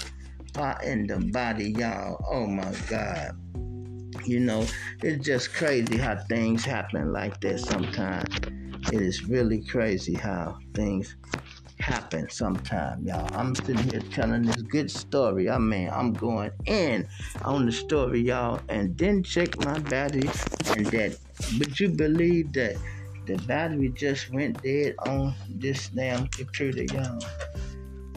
Pot 0.55 0.83
in 0.85 1.07
the 1.07 1.19
body, 1.19 1.73
y'all. 1.73 2.25
Oh 2.31 2.47
my 2.47 2.73
God. 2.89 3.37
You 4.25 4.41
know, 4.41 4.67
it's 5.03 5.25
just 5.25 5.53
crazy 5.53 5.99
how 5.99 6.17
things 6.29 6.65
happen 6.65 7.13
like 7.13 7.41
that 7.43 7.61
sometimes. 7.61 8.35
It 8.93 9.03
is 9.03 9.25
really 9.25 9.61
crazy 9.63 10.15
how 10.15 10.59
things 10.75 11.17
happen 11.79 12.29
sometimes, 12.31 13.07
y'all. 13.07 13.29
I'm 13.35 13.55
sitting 13.55 13.77
here 13.91 14.01
telling 14.11 14.43
this 14.43 14.63
good 14.63 14.91
story. 14.91 15.51
I 15.51 15.59
mean, 15.59 15.91
I'm 15.91 16.13
going 16.13 16.51
in 16.65 17.07
on 17.45 17.67
the 17.67 17.73
story, 17.73 18.23
y'all, 18.23 18.61
and 18.69 18.97
then 18.97 19.23
check 19.23 19.59
my 19.65 19.79
battery 19.81 20.29
and 20.77 20.87
that. 20.87 21.19
But 21.59 21.79
you 21.79 21.91
believe 21.91 22.53
that 22.55 22.77
the 23.27 23.37
battery 23.47 23.89
just 23.91 24.33
went 24.33 24.63
dead 24.63 24.95
on 25.07 25.35
this 25.49 25.89
damn 25.89 26.29
computer, 26.29 26.85
y'all. 26.85 27.21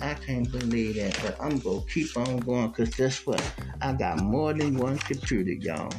I 0.01 0.13
can't 0.13 0.49
believe 0.51 0.95
that, 0.95 1.19
but 1.21 1.41
I'm 1.43 1.59
gonna 1.59 1.81
keep 1.91 2.15
on 2.15 2.37
going 2.37 2.69
because 2.69 2.95
guess 2.95 3.25
what? 3.25 3.41
I 3.81 3.93
got 3.93 4.21
more 4.21 4.53
than 4.53 4.77
one 4.77 4.97
computer, 4.99 5.51
y'all. 5.51 5.91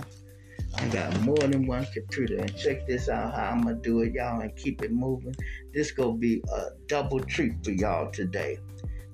I 0.77 0.89
got 0.89 1.21
more 1.21 1.37
than 1.37 1.67
one 1.67 1.87
computer. 1.93 2.37
And 2.37 2.57
check 2.57 2.87
this 2.87 3.09
out 3.09 3.35
how 3.35 3.51
I'm 3.51 3.63
gonna 3.63 3.75
do 3.77 4.01
it, 4.03 4.15
y'all, 4.15 4.41
and 4.41 4.55
keep 4.57 4.83
it 4.83 4.93
moving. 4.93 5.35
This 5.75 5.91
gonna 5.91 6.17
be 6.17 6.43
a 6.53 6.71
double 6.87 7.21
treat 7.21 7.63
for 7.65 7.73
y'all 7.73 8.11
today. 8.11 8.59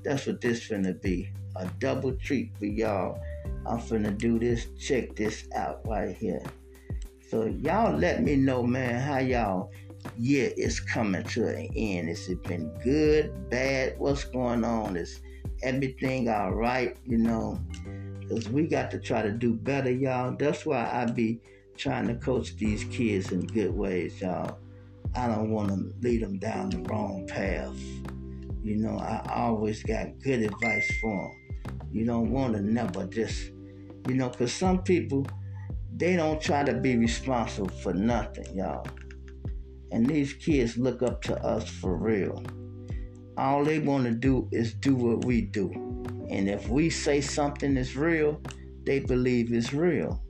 That's 0.05 0.27
what 0.27 0.41
this 0.41 0.69
finna 0.69 1.01
be. 1.03 1.31
A 1.57 1.67
double 1.81 2.13
treat 2.13 2.57
for 2.59 2.67
y'all. 2.67 3.19
I'm 3.67 3.79
finna 3.79 4.17
do 4.17 4.39
this. 4.39 4.67
Check 4.79 5.17
this 5.17 5.49
out 5.55 5.81
right 5.87 6.15
here. 6.15 6.43
So 7.29 7.47
y'all 7.47 7.97
let 7.97 8.23
me 8.23 8.37
know, 8.37 8.63
man, 8.63 9.01
how 9.01 9.19
y'all 9.19 9.73
year 10.19 10.53
is 10.57 10.81
coming 10.81 11.25
to 11.25 11.47
an 11.49 11.69
end. 11.77 12.09
Has 12.09 12.29
it 12.29 12.43
been 12.43 12.69
good, 12.83 13.51
bad? 13.51 13.99
What's 13.99 14.25
going 14.25 14.65
on? 14.65 14.97
Is 14.97 15.21
everything 15.63 16.29
all 16.29 16.53
right? 16.53 16.97
You 17.05 17.19
know, 17.19 17.61
because 18.21 18.49
we 18.49 18.67
got 18.67 18.91
to 18.91 18.99
try 18.99 19.23
to 19.23 19.31
do 19.31 19.55
better, 19.55 19.91
y'all. 19.91 20.37
That's 20.37 20.67
why 20.67 20.89
I 20.93 21.07
be 21.07 21.41
trying 21.77 22.09
to 22.09 22.15
coach 22.15 22.57
these 22.57 22.85
kids 22.85 23.33
in 23.33 23.47
good 23.47 23.75
ways, 23.75 24.21
y'all. 24.21 24.59
I 25.15 25.29
don't 25.29 25.51
want 25.51 25.69
to 25.69 25.95
lead 26.01 26.23
them 26.23 26.39
down 26.39 26.71
the 26.71 26.79
wrong 26.91 27.27
path. 27.27 27.77
You 28.63 28.77
know, 28.77 28.99
I 28.99 29.25
always 29.35 29.83
got 29.83 30.19
good 30.23 30.43
advice 30.43 30.91
for 31.01 31.35
them. 31.65 31.81
You 31.93 32.05
don't 32.05 32.31
want 32.31 32.55
to 32.55 32.61
never 32.61 33.07
just, 33.07 33.53
you 34.09 34.15
know, 34.15 34.29
because 34.29 34.53
some 34.53 34.83
people, 34.83 35.27
they 35.97 36.17
don't 36.17 36.41
try 36.41 36.65
to 36.65 36.75
be 36.75 36.97
responsible 36.97 37.69
for 37.69 37.95
nothing, 37.95 38.57
y'all. 38.57 38.87
And 39.97 40.07
these 40.07 40.35
kids 40.35 40.77
look 40.77 41.03
up 41.03 41.23
to 41.23 41.43
us 41.43 41.71
for 41.71 41.97
real. 41.97 42.43
All 43.39 43.65
they 43.65 43.79
want 43.79 44.05
to 44.05 44.11
do 44.11 44.47
is 44.53 44.75
do 44.75 44.95
what 44.95 45.25
we 45.25 45.41
do. 45.41 45.73
And 46.29 46.51
if 46.51 46.69
we 46.69 46.91
say 46.91 47.23
something 47.23 47.79
is 47.79 47.97
real, 47.97 48.39
they 48.85 48.99
believe 48.99 49.55
it's 49.55 49.73
real. 49.73 50.23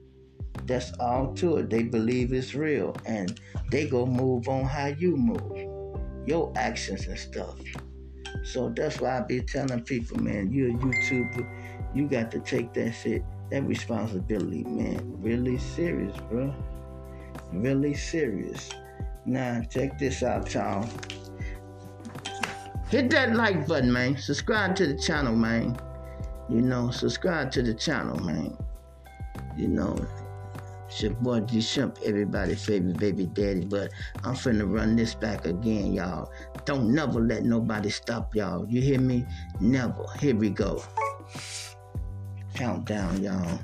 That's 0.66 0.92
all 1.00 1.34
to 1.34 1.56
it. 1.56 1.68
They 1.68 1.82
believe 1.82 2.32
it's 2.32 2.54
real. 2.54 2.94
And 3.06 3.40
they 3.72 3.88
go 3.88 4.06
move 4.06 4.48
on 4.48 4.66
how 4.66 4.86
you 4.86 5.16
move. 5.16 6.28
Your 6.28 6.52
actions 6.54 7.08
and 7.08 7.18
stuff. 7.18 7.58
So 8.44 8.68
that's 8.68 9.00
why 9.00 9.18
I 9.18 9.22
be 9.22 9.40
telling 9.40 9.82
people, 9.82 10.18
man, 10.22 10.52
you're 10.52 10.70
a 10.70 10.74
YouTuber. 10.74 11.92
You 11.92 12.06
got 12.06 12.30
to 12.30 12.38
take 12.38 12.72
that 12.74 12.92
shit, 12.92 13.24
that 13.50 13.64
responsibility, 13.64 14.62
man, 14.62 15.20
really 15.20 15.58
serious, 15.58 16.16
bro. 16.30 16.54
Really 17.52 17.94
serious. 17.94 18.70
Now, 19.26 19.60
check 19.68 19.98
this 19.98 20.22
out, 20.22 20.54
y'all. 20.54 20.88
Hit 22.88 23.10
that 23.10 23.34
like 23.34 23.66
button, 23.66 23.92
man. 23.92 24.16
Subscribe 24.16 24.76
to 24.76 24.86
the 24.86 24.96
channel, 24.96 25.34
man. 25.34 25.76
You 26.48 26.62
know, 26.62 26.92
subscribe 26.92 27.50
to 27.52 27.62
the 27.62 27.74
channel, 27.74 28.20
man. 28.20 28.56
You 29.56 29.66
know, 29.66 29.96
it's 30.86 31.02
your 31.02 31.14
boy 31.14 31.40
G 31.40 31.60
Shrimp, 31.60 31.98
everybody's 32.04 32.64
favorite 32.64 32.98
baby 33.00 33.26
daddy. 33.26 33.64
But 33.64 33.90
I'm 34.22 34.34
finna 34.34 34.72
run 34.72 34.94
this 34.94 35.16
back 35.16 35.44
again, 35.44 35.92
y'all. 35.92 36.30
Don't 36.64 36.94
never 36.94 37.20
let 37.20 37.44
nobody 37.44 37.90
stop 37.90 38.32
y'all. 38.36 38.64
You 38.68 38.80
hear 38.80 39.00
me? 39.00 39.26
Never. 39.58 40.06
Here 40.20 40.36
we 40.36 40.50
go. 40.50 40.84
Countdown, 42.54 43.20
y'all. 43.24 43.58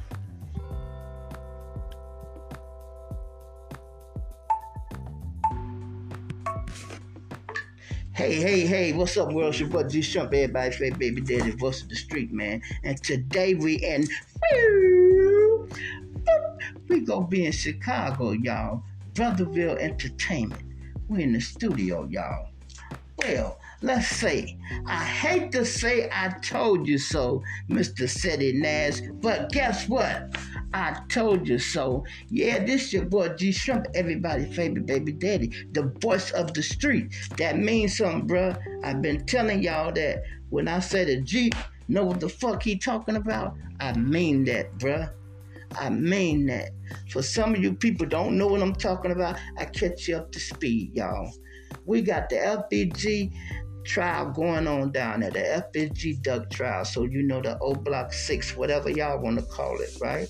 Hey, 8.23 8.35
hey, 8.35 8.61
hey, 8.61 8.93
what's 8.93 9.17
up, 9.17 9.33
world? 9.33 9.49
It's 9.49 9.59
your 9.59 9.69
boy 9.69 9.83
G 9.83 10.01
Shrimp, 10.01 10.33
everybody's 10.33 10.77
favorite 10.77 11.01
baby 11.01 11.21
daddy, 11.21 11.51
voice 11.51 11.83
of 11.83 11.89
the 11.89 11.97
street, 11.97 12.33
man. 12.33 12.63
And 12.85 12.97
today 13.03 13.55
we 13.55 13.79
in 13.79 14.07
we 16.89 17.01
gonna 17.01 17.27
be 17.27 17.47
in 17.47 17.51
Chicago, 17.51 18.31
y'all. 18.31 18.85
Brotherville 19.15 19.77
Entertainment. 19.77 20.63
We 21.09 21.25
in 21.25 21.33
the 21.33 21.41
studio, 21.41 22.07
y'all. 22.09 22.51
Well, 23.19 23.59
let's 23.83 24.07
say, 24.07 24.57
I 24.87 25.03
hate 25.03 25.51
to 25.51 25.65
say 25.65 26.09
I 26.13 26.29
told 26.45 26.87
you 26.87 26.99
so, 26.99 27.43
Mr. 27.69 28.09
Seti 28.09 28.53
Nash, 28.53 29.01
but 29.15 29.51
guess 29.51 29.89
what? 29.89 30.37
I 30.75 31.01
told 31.09 31.47
you 31.49 31.59
so. 31.59 32.05
Yeah, 32.29 32.65
this 32.65 32.93
your 32.93 33.05
boy 33.05 33.31
G 33.31 33.53
Shrimp, 33.53 33.87
everybody's 33.95 34.55
favorite 34.55 34.87
baby 34.87 35.13
daddy, 35.13 35.53
the 35.73 35.93
voice 36.01 36.31
of 36.33 36.55
the 36.55 36.63
street. 36.63 37.15
That 37.37 37.59
means 37.59 37.99
something, 37.99 38.29
bruh. 38.29 38.59
I've 38.85 39.03
been 39.03 39.27
telling 39.27 39.63
y'all 39.63 39.93
that 39.93 40.23
when 40.51 40.69
I 40.69 40.81
say 40.81 41.05
the 41.05 41.21
G, 41.21 41.51
know 41.89 42.05
what 42.05 42.21
the 42.21 42.29
fuck 42.29 42.63
he 42.63 42.79
talking 42.79 43.17
about? 43.17 43.57
I 43.81 43.93
mean 43.97 44.45
that, 44.45 44.79
bruh. 44.79 45.13
I 45.79 45.91
mean 45.91 46.47
that. 46.47 46.71
For 47.11 47.23
some 47.23 47.55
of 47.55 47.63
you 47.63 47.75
people 47.75 48.07
don't 48.07 48.37
know 48.39 48.47
what 48.47 48.63
I'm 48.63 48.75
talking 48.75 49.13
about, 49.13 49.39
I 49.59 49.65
catch 49.65 50.09
you 50.09 50.17
up 50.17 50.33
to 50.33 50.41
speed, 50.41 50.95
y'all. 50.95 51.33
We 51.85 52.03
got 52.03 52.29
the 52.29 52.37
FBG 52.37 53.33
trial 53.85 54.31
going 54.31 54.69
on 54.69 54.93
down 54.93 55.21
there, 55.21 55.31
the 55.31 55.65
FBG 55.75 56.23
duck 56.23 56.51
trial. 56.51 56.85
So 56.85 57.05
you 57.05 57.23
know 57.23 57.41
the 57.41 57.59
O 57.59 57.75
Block 57.75 58.13
6, 58.13 58.57
whatever 58.57 58.91
y'all 58.91 59.21
want 59.21 59.39
to 59.39 59.45
call 59.47 59.81
it, 59.81 59.97
right? 60.01 60.29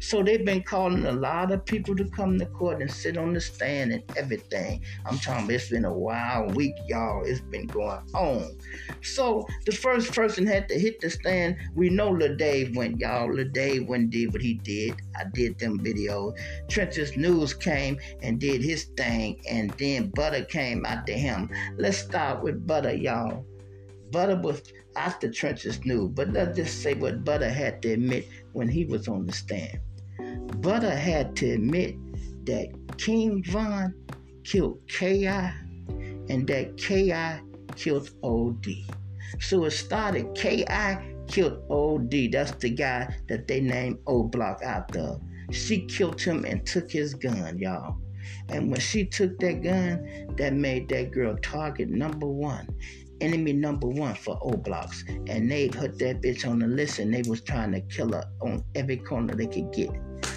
So 0.00 0.22
they've 0.22 0.44
been 0.44 0.62
calling 0.62 1.06
a 1.06 1.12
lot 1.12 1.52
of 1.52 1.64
people 1.64 1.96
to 1.96 2.04
come 2.04 2.38
to 2.38 2.46
court 2.46 2.82
and 2.82 2.90
sit 2.90 3.16
on 3.16 3.32
the 3.32 3.40
stand 3.40 3.92
and 3.92 4.02
everything. 4.16 4.82
I'm 5.06 5.18
talking 5.18 5.50
it's 5.50 5.70
been 5.70 5.84
a 5.84 5.92
wild 5.92 6.54
week, 6.54 6.74
y'all. 6.86 7.24
It's 7.24 7.40
been 7.40 7.66
going 7.66 8.00
on. 8.14 8.58
So 9.02 9.46
the 9.64 9.72
first 9.72 10.12
person 10.12 10.46
had 10.46 10.68
to 10.68 10.78
hit 10.78 11.00
the 11.00 11.10
stand. 11.10 11.56
We 11.74 11.88
know 11.88 12.10
Lil 12.10 12.36
Dave 12.36 12.76
went, 12.76 12.98
y'all. 12.98 13.32
Lil 13.32 13.48
Dave 13.48 13.88
went 13.88 14.10
did 14.10 14.32
what 14.32 14.42
he 14.42 14.54
did. 14.54 15.00
I 15.16 15.24
did 15.32 15.58
them 15.58 15.78
videos. 15.78 16.34
Trenches 16.68 17.16
News 17.16 17.54
came 17.54 17.98
and 18.22 18.38
did 18.38 18.62
his 18.62 18.84
thing, 18.96 19.40
and 19.48 19.70
then 19.72 20.10
Butter 20.10 20.44
came 20.44 20.84
after 20.84 21.12
him. 21.12 21.50
Let's 21.76 21.98
start 21.98 22.42
with 22.42 22.66
Butter, 22.66 22.89
y'all. 22.98 23.44
Butter 24.10 24.36
was 24.36 24.62
after 24.96 25.30
Trenches 25.30 25.84
News, 25.84 26.10
but 26.10 26.32
let's 26.32 26.56
just 26.56 26.82
say 26.82 26.94
what 26.94 27.24
Butter 27.24 27.48
had 27.48 27.80
to 27.82 27.92
admit 27.92 28.28
when 28.52 28.68
he 28.68 28.84
was 28.84 29.08
on 29.08 29.26
the 29.26 29.32
stand. 29.32 29.78
Butter 30.60 30.94
had 30.94 31.36
to 31.36 31.52
admit 31.52 31.96
that 32.46 32.68
King 32.98 33.42
Von 33.44 33.94
killed 34.44 34.78
K.I. 34.88 35.54
and 36.28 36.46
that 36.46 36.76
K.I. 36.76 37.40
killed 37.76 38.10
OD. 38.22 38.66
So 39.38 39.64
it 39.64 39.70
started 39.70 40.34
K.I. 40.34 41.14
killed 41.28 41.62
OD. 41.70 42.32
That's 42.32 42.52
the 42.52 42.70
guy 42.70 43.14
that 43.28 43.46
they 43.46 43.60
named 43.60 43.98
O 44.06 44.24
Block 44.24 44.60
after. 44.62 45.16
She 45.52 45.86
killed 45.86 46.20
him 46.20 46.44
and 46.44 46.66
took 46.66 46.90
his 46.90 47.14
gun, 47.14 47.58
y'all. 47.58 47.96
And 48.48 48.70
when 48.70 48.80
she 48.80 49.04
took 49.04 49.38
that 49.40 49.62
gun, 49.62 50.34
that 50.36 50.54
made 50.54 50.88
that 50.90 51.12
girl 51.12 51.36
target 51.42 51.88
number 51.88 52.26
one 52.26 52.68
enemy 53.20 53.52
number 53.52 53.86
one 53.86 54.14
for 54.14 54.38
O 54.42 54.50
blocks. 54.50 55.04
And 55.26 55.50
they 55.50 55.68
put 55.68 55.98
that 55.98 56.22
bitch 56.22 56.48
on 56.48 56.58
the 56.58 56.66
list 56.66 56.98
and 56.98 57.12
they 57.12 57.22
was 57.28 57.40
trying 57.40 57.72
to 57.72 57.80
kill 57.82 58.12
her 58.12 58.24
on 58.40 58.64
every 58.74 58.96
corner 58.96 59.34
they 59.34 59.46
could 59.46 59.72
get. 59.72 59.90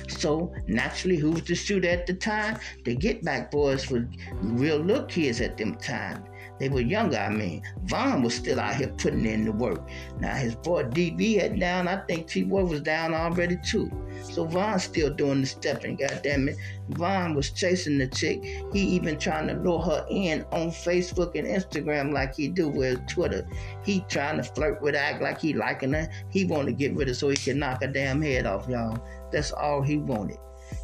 So 0.08 0.54
naturally, 0.68 1.18
who 1.18 1.32
was 1.32 1.44
the 1.44 1.56
shooter 1.56 1.90
at 1.90 2.08
the 2.08 2.14
time? 2.14 2.60
The 2.86 2.96
Get 2.96 3.24
Back 3.24 3.52
Boys 3.52 3.90
were 3.90 4.08
real 4.42 4.78
little 4.78 5.06
kids 5.06 5.42
at 5.42 5.58
them 5.58 5.76
time. 5.76 6.24
They 6.60 6.70
were 6.70 6.82
younger, 6.82 7.18
I 7.18 7.30
mean. 7.30 7.62
Von 7.84 8.24
was 8.24 8.36
still 8.36 8.60
out 8.60 8.76
here 8.76 8.94
putting 8.98 9.26
in 9.26 9.46
the 9.46 9.52
work. 9.52 9.82
Now 10.20 10.36
his 10.36 10.56
boy 10.56 10.84
DB 10.84 11.40
had 11.40 11.60
down, 11.60 11.88
I 11.88 11.98
think 12.06 12.28
T-Boy 12.28 12.66
was 12.66 12.82
down 12.82 13.14
already 13.14 13.58
too. 13.64 13.92
So 14.24 14.46
Von's 14.46 14.84
still 14.84 15.14
doing 15.14 15.42
the 15.42 15.48
stepping, 15.48 15.96
goddamn 15.96 16.50
it. 16.50 16.58
Von 16.90 17.34
was 17.34 17.50
chasing 17.50 17.98
the 17.98 18.08
chick. 18.08 18.44
He 18.72 18.80
even 18.80 19.18
trying 19.18 19.48
to 19.48 19.56
lure 19.56 19.82
her 19.82 20.06
in 20.10 20.44
on 20.52 20.70
Facebook 20.70 21.36
and 21.36 21.48
Instagram 21.48 22.14
like 22.14 22.36
he 22.36 22.48
do 22.48 22.70
with 22.70 23.06
Twitter. 23.08 23.48
He 23.84 24.02
trying 24.08 24.38
to 24.38 24.44
flirt 24.44 24.82
with 24.82 24.96
her, 24.96 25.02
act 25.02 25.22
like 25.22 25.42
he 25.42 25.54
liking 25.54 25.94
her. 25.94 26.10
He 26.30 26.46
want 26.46 26.68
to 26.68 26.74
get 26.74 26.96
rid 26.96 27.10
of 27.10 27.18
so 27.18 27.30
he 27.30 27.36
can 27.36 27.60
knock 27.60 27.82
her 27.82 27.88
damn 27.88 28.22
head 28.22 28.46
off, 28.46 28.68
y'all. 28.70 29.04
That's 29.32 29.52
all 29.52 29.82
he 29.82 29.98
wanted 29.98 30.38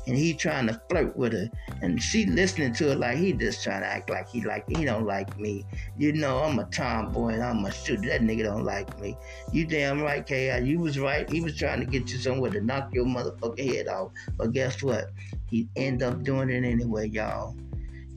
and 0.09 0.17
he 0.17 0.33
trying 0.33 0.65
to 0.65 0.81
flirt 0.89 1.15
with 1.15 1.33
her, 1.33 1.47
and 1.83 2.01
she 2.01 2.25
listening 2.25 2.73
to 2.73 2.91
it 2.91 2.97
like 2.97 3.19
he 3.19 3.31
just 3.31 3.63
trying 3.63 3.81
to 3.81 3.87
act 3.87 4.09
like 4.09 4.27
he 4.27 4.41
like 4.41 4.67
he 4.67 4.83
don't 4.83 5.05
like 5.05 5.39
me. 5.39 5.63
You 5.99 6.13
know, 6.13 6.39
I'm 6.39 6.57
a 6.57 6.65
tomboy 6.65 7.33
and 7.33 7.43
I'm 7.43 7.63
a 7.63 7.71
shooter. 7.71 8.09
That 8.09 8.21
nigga 8.21 8.45
don't 8.45 8.63
like 8.63 8.99
me. 8.99 9.15
You 9.53 9.67
damn 9.67 10.01
right, 10.01 10.25
K.I. 10.25 10.57
You 10.59 10.79
was 10.79 10.97
right. 10.97 11.29
He 11.29 11.41
was 11.41 11.55
trying 11.55 11.79
to 11.81 11.85
get 11.85 12.09
you 12.09 12.17
somewhere 12.17 12.49
to 12.49 12.59
knock 12.59 12.91
your 12.91 13.05
motherfucking 13.05 13.75
head 13.75 13.87
off. 13.87 14.11
But 14.35 14.51
guess 14.51 14.81
what? 14.81 15.11
He 15.45 15.69
end 15.75 16.01
up 16.01 16.23
doing 16.23 16.49
it 16.49 16.63
anyway, 16.65 17.09
y'all. 17.09 17.55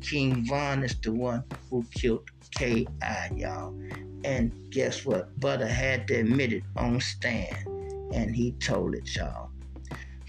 King 0.00 0.46
Von 0.46 0.84
is 0.84 0.96
the 0.98 1.12
one 1.12 1.44
who 1.68 1.84
killed 1.94 2.30
K.I., 2.52 3.30
y'all. 3.36 3.78
And 4.24 4.50
guess 4.70 5.04
what? 5.04 5.38
Butter 5.40 5.66
had 5.66 6.08
to 6.08 6.20
admit 6.20 6.54
it 6.54 6.62
on 6.74 7.02
stand. 7.02 7.54
And 8.14 8.34
he 8.34 8.52
told 8.52 8.94
it, 8.94 9.14
y'all. 9.14 9.50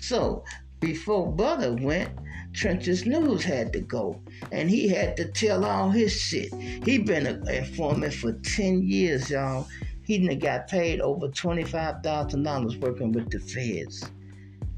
So 0.03 0.43
before 0.84 1.32
Butter 1.32 1.75
went, 1.75 2.10
Trenches 2.52 3.06
News 3.06 3.44
had 3.44 3.72
to 3.72 3.80
go, 3.80 4.20
and 4.52 4.70
he 4.70 4.90
had 4.90 5.16
to 5.16 5.25
tell 5.25 5.63
all 5.63 5.90
his 5.90 6.12
shit. 6.12 6.54
He 6.54 6.98
been 6.98 7.25
an 7.25 7.48
informant 7.48 8.13
for 8.13 8.34
10 8.34 8.84
years, 8.84 9.30
y'all. 9.30 9.66
He 10.04 10.28
done 10.28 10.40
got 10.40 10.68
paid 10.68 11.00
over 11.00 11.30
$25,000 11.30 12.82
working 12.82 13.13
with 13.13 13.32
the 13.32 13.40
feds. 13.40 14.12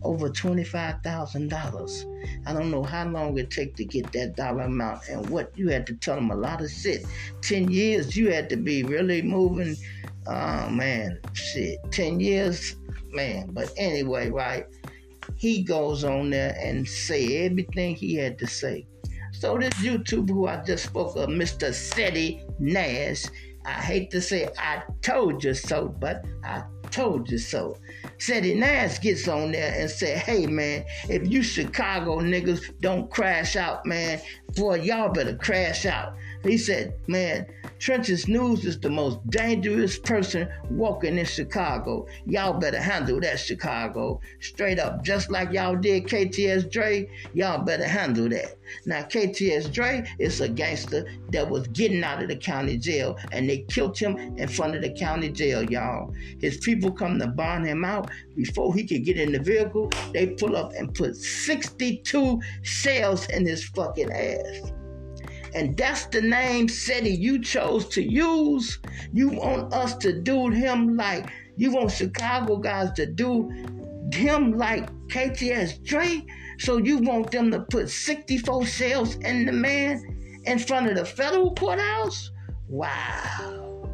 over 0.05 0.29
$25,000. 0.29 2.21
I 2.45 2.53
don't 2.53 2.71
know 2.71 2.83
how 2.83 3.07
long 3.07 3.37
it 3.37 3.49
take 3.49 3.75
to 3.75 3.83
get 3.83 4.11
that 4.13 4.35
dollar 4.35 4.61
amount 4.61 5.09
and 5.09 5.29
what 5.29 5.51
you 5.57 5.69
had 5.69 5.85
to 5.87 5.93
tell 5.95 6.15
them 6.15 6.31
a 6.31 6.35
lot 6.35 6.61
of 6.61 6.69
shit. 6.69 7.05
10 7.41 7.71
years 7.71 8.15
you 8.15 8.31
had 8.31 8.49
to 8.49 8.55
be 8.55 8.83
really 8.83 9.21
moving. 9.21 9.75
Oh 10.27 10.69
man, 10.69 11.19
shit. 11.33 11.79
10 11.91 12.19
years, 12.19 12.75
man. 13.11 13.49
But 13.51 13.73
anyway, 13.77 14.29
right? 14.29 14.65
He 15.35 15.63
goes 15.63 16.03
on 16.03 16.29
there 16.29 16.57
and 16.61 16.87
say 16.87 17.45
everything 17.45 17.95
he 17.95 18.15
had 18.15 18.37
to 18.39 18.47
say. 18.47 18.87
So 19.33 19.57
this 19.57 19.73
YouTuber 19.75 20.29
who 20.29 20.47
I 20.47 20.63
just 20.63 20.85
spoke 20.85 21.15
of, 21.17 21.29
Mr. 21.29 21.73
Seti 21.73 22.43
Nash, 22.59 23.25
I 23.65 23.73
hate 23.73 24.11
to 24.11 24.21
say 24.21 24.47
I 24.57 24.83
told 25.01 25.43
you 25.43 25.53
so, 25.53 25.89
but 25.99 26.23
I 26.43 26.63
told 26.91 27.29
you 27.29 27.37
so. 27.37 27.77
Seti 28.17 28.53
Nash 28.55 29.01
gets 29.01 29.27
on 29.27 29.51
there 29.51 29.73
and 29.77 29.89
said, 29.89 30.19
hey 30.19 30.45
man, 30.45 30.85
if 31.09 31.27
you 31.27 31.43
Chicago 31.43 32.19
niggas 32.19 32.79
don't 32.79 33.09
crash 33.11 33.55
out, 33.55 33.85
man, 33.85 34.21
boy, 34.55 34.75
y'all 34.75 35.11
better 35.11 35.35
crash 35.35 35.85
out. 35.85 36.13
He 36.43 36.57
said, 36.57 36.93
man, 37.07 37.45
Trenches 37.85 38.27
News 38.27 38.65
is 38.65 38.79
the 38.79 38.89
most 38.89 39.19
dangerous 39.29 39.99
person 39.99 40.49
walking 40.71 41.19
in 41.19 41.25
Chicago. 41.25 42.07
Y'all 42.25 42.59
better 42.59 42.81
handle 42.81 43.19
that, 43.19 43.39
Chicago. 43.39 44.19
Straight 44.39 44.79
up, 44.79 45.03
just 45.03 45.29
like 45.29 45.51
y'all 45.51 45.75
did 45.75 46.05
KTS 46.07 46.71
Dre, 46.71 47.07
y'all 47.35 47.63
better 47.63 47.87
handle 47.87 48.27
that. 48.29 48.57
Now, 48.87 49.03
KTS 49.03 49.71
Dre 49.71 50.03
is 50.17 50.41
a 50.41 50.49
gangster 50.49 51.05
that 51.29 51.47
was 51.47 51.67
getting 51.67 52.03
out 52.03 52.23
of 52.23 52.29
the 52.29 52.37
county 52.37 52.75
jail, 52.75 53.19
and 53.31 53.47
they 53.47 53.59
killed 53.59 53.95
him 53.95 54.17
in 54.35 54.47
front 54.47 54.75
of 54.75 54.81
the 54.81 54.89
county 54.89 55.29
jail, 55.29 55.61
y'all. 55.61 56.11
His 56.41 56.57
people 56.57 56.91
come 56.91 57.19
to 57.19 57.27
bond 57.27 57.67
him 57.67 57.85
out. 57.85 58.09
Before 58.35 58.73
he 58.73 58.83
could 58.87 59.05
get 59.05 59.19
in 59.19 59.31
the 59.31 59.37
vehicle, 59.37 59.91
they 60.11 60.29
pull 60.29 60.55
up 60.55 60.73
and 60.75 60.91
put 60.91 61.15
62 61.15 62.41
shells 62.63 63.27
in 63.27 63.45
his 63.45 63.63
fucking 63.63 64.11
ass 64.11 64.71
and 65.55 65.77
that's 65.77 66.05
the 66.07 66.21
name 66.21 66.67
city 66.67 67.11
you 67.11 67.41
chose 67.41 67.87
to 67.87 68.03
use. 68.03 68.79
You 69.13 69.29
want 69.29 69.73
us 69.73 69.95
to 69.97 70.21
do 70.21 70.49
him 70.49 70.97
like 70.97 71.31
you 71.55 71.71
want 71.71 71.91
Chicago 71.91 72.57
guys 72.57 72.91
to 72.93 73.05
do 73.05 73.49
him 74.11 74.51
like 74.51 74.89
KTS 75.07 75.81
Dre. 75.83 76.25
So 76.59 76.75
you 76.77 76.97
want 76.97 77.31
them 77.31 77.51
to 77.51 77.61
put 77.61 77.89
64 77.89 78.65
shells 78.65 79.15
in 79.15 79.45
the 79.45 79.53
man 79.53 80.41
in 80.43 80.59
front 80.59 80.89
of 80.89 80.97
the 80.97 81.05
federal 81.05 81.55
courthouse? 81.55 82.31
Wow. 82.67 83.89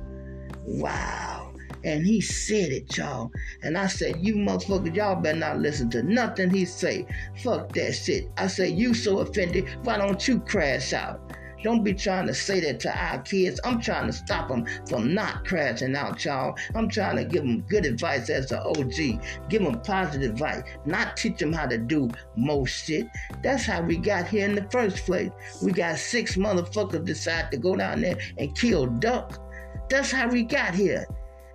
Wow. 0.65 1.53
And 1.83 2.05
he 2.05 2.21
said 2.21 2.71
it, 2.71 2.97
y'all. 2.97 3.31
And 3.61 3.77
I 3.77 3.85
said, 3.85 4.17
you 4.19 4.35
motherfuckers, 4.35 4.95
y'all 4.95 5.15
better 5.15 5.37
not 5.37 5.59
listen 5.59 5.91
to 5.91 6.01
nothing 6.01 6.49
he 6.49 6.65
say. 6.65 7.05
Fuck 7.43 7.73
that 7.73 7.93
shit. 7.93 8.29
I 8.37 8.47
said, 8.47 8.71
you 8.71 8.95
so 8.95 9.19
offended, 9.19 9.67
why 9.83 9.97
don't 9.97 10.27
you 10.27 10.39
crash 10.39 10.93
out? 10.93 11.30
Don't 11.63 11.83
be 11.83 11.93
trying 11.93 12.27
to 12.27 12.33
say 12.33 12.59
that 12.61 12.79
to 12.81 12.97
our 12.97 13.19
kids. 13.21 13.59
I'm 13.63 13.79
trying 13.79 14.07
to 14.07 14.13
stop 14.13 14.47
them 14.47 14.65
from 14.87 15.13
not 15.13 15.45
crashing 15.45 15.95
out, 15.95 16.23
y'all. 16.25 16.55
I'm 16.75 16.89
trying 16.89 17.17
to 17.17 17.23
give 17.23 17.43
them 17.43 17.61
good 17.69 17.85
advice 17.85 18.29
as 18.29 18.51
an 18.51 18.59
OG. 18.59 19.21
Give 19.49 19.63
them 19.63 19.79
positive 19.81 20.31
advice, 20.31 20.63
not 20.85 21.17
teach 21.17 21.37
them 21.37 21.53
how 21.53 21.67
to 21.67 21.77
do 21.77 22.09
most 22.35 22.85
shit. 22.85 23.07
That's 23.43 23.65
how 23.65 23.81
we 23.81 23.97
got 23.97 24.27
here 24.27 24.45
in 24.45 24.55
the 24.55 24.67
first 24.71 25.05
place. 25.05 25.31
We 25.61 25.71
got 25.71 25.97
six 25.97 26.35
motherfuckers 26.35 27.05
decide 27.05 27.51
to 27.51 27.57
go 27.57 27.75
down 27.75 28.01
there 28.01 28.17
and 28.37 28.55
kill 28.55 28.87
duck. 28.87 29.39
That's 29.89 30.11
how 30.11 30.29
we 30.29 30.43
got 30.43 30.73
here. 30.73 31.05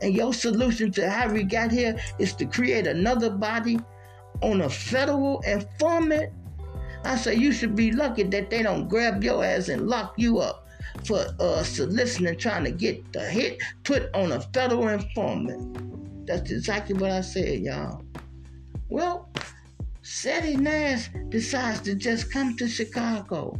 And 0.02 0.14
your 0.14 0.34
solution 0.34 0.90
to 0.92 1.10
how 1.10 1.32
we 1.32 1.42
got 1.42 1.70
here 1.70 1.98
is 2.18 2.34
to 2.34 2.46
create 2.46 2.86
another 2.86 3.30
body 3.30 3.78
on 4.42 4.60
a 4.60 4.68
federal 4.68 5.40
informant 5.40 6.32
I 7.06 7.16
say 7.16 7.34
you 7.34 7.52
should 7.52 7.76
be 7.76 7.92
lucky 7.92 8.24
that 8.24 8.50
they 8.50 8.62
don't 8.62 8.88
grab 8.88 9.22
your 9.22 9.44
ass 9.44 9.68
and 9.68 9.88
lock 9.88 10.14
you 10.16 10.38
up 10.38 10.66
for 11.04 11.24
uh, 11.38 11.62
soliciting 11.62 12.36
trying 12.36 12.64
to 12.64 12.72
get 12.72 13.12
the 13.12 13.20
hit 13.20 13.62
put 13.84 14.12
on 14.14 14.32
a 14.32 14.40
federal 14.40 14.88
informant. 14.88 16.26
That's 16.26 16.50
exactly 16.50 16.96
what 16.96 17.12
I 17.12 17.20
said, 17.20 17.60
y'all. 17.60 18.02
Well, 18.88 19.28
Seti 20.02 20.56
Nash 20.56 21.10
decides 21.28 21.80
to 21.82 21.94
just 21.94 22.32
come 22.32 22.56
to 22.56 22.68
Chicago. 22.68 23.58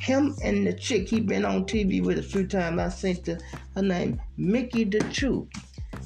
Him 0.00 0.34
and 0.42 0.66
the 0.66 0.74
chick 0.74 1.08
he 1.08 1.20
been 1.20 1.46
on 1.46 1.64
TV 1.64 2.04
with 2.04 2.18
a 2.18 2.22
few 2.22 2.46
times. 2.46 2.78
I 2.78 2.88
think 2.90 3.24
the, 3.24 3.40
her 3.74 3.82
name 3.82 4.20
Mickey 4.36 4.84
the 4.84 5.00
Truth. 5.00 5.48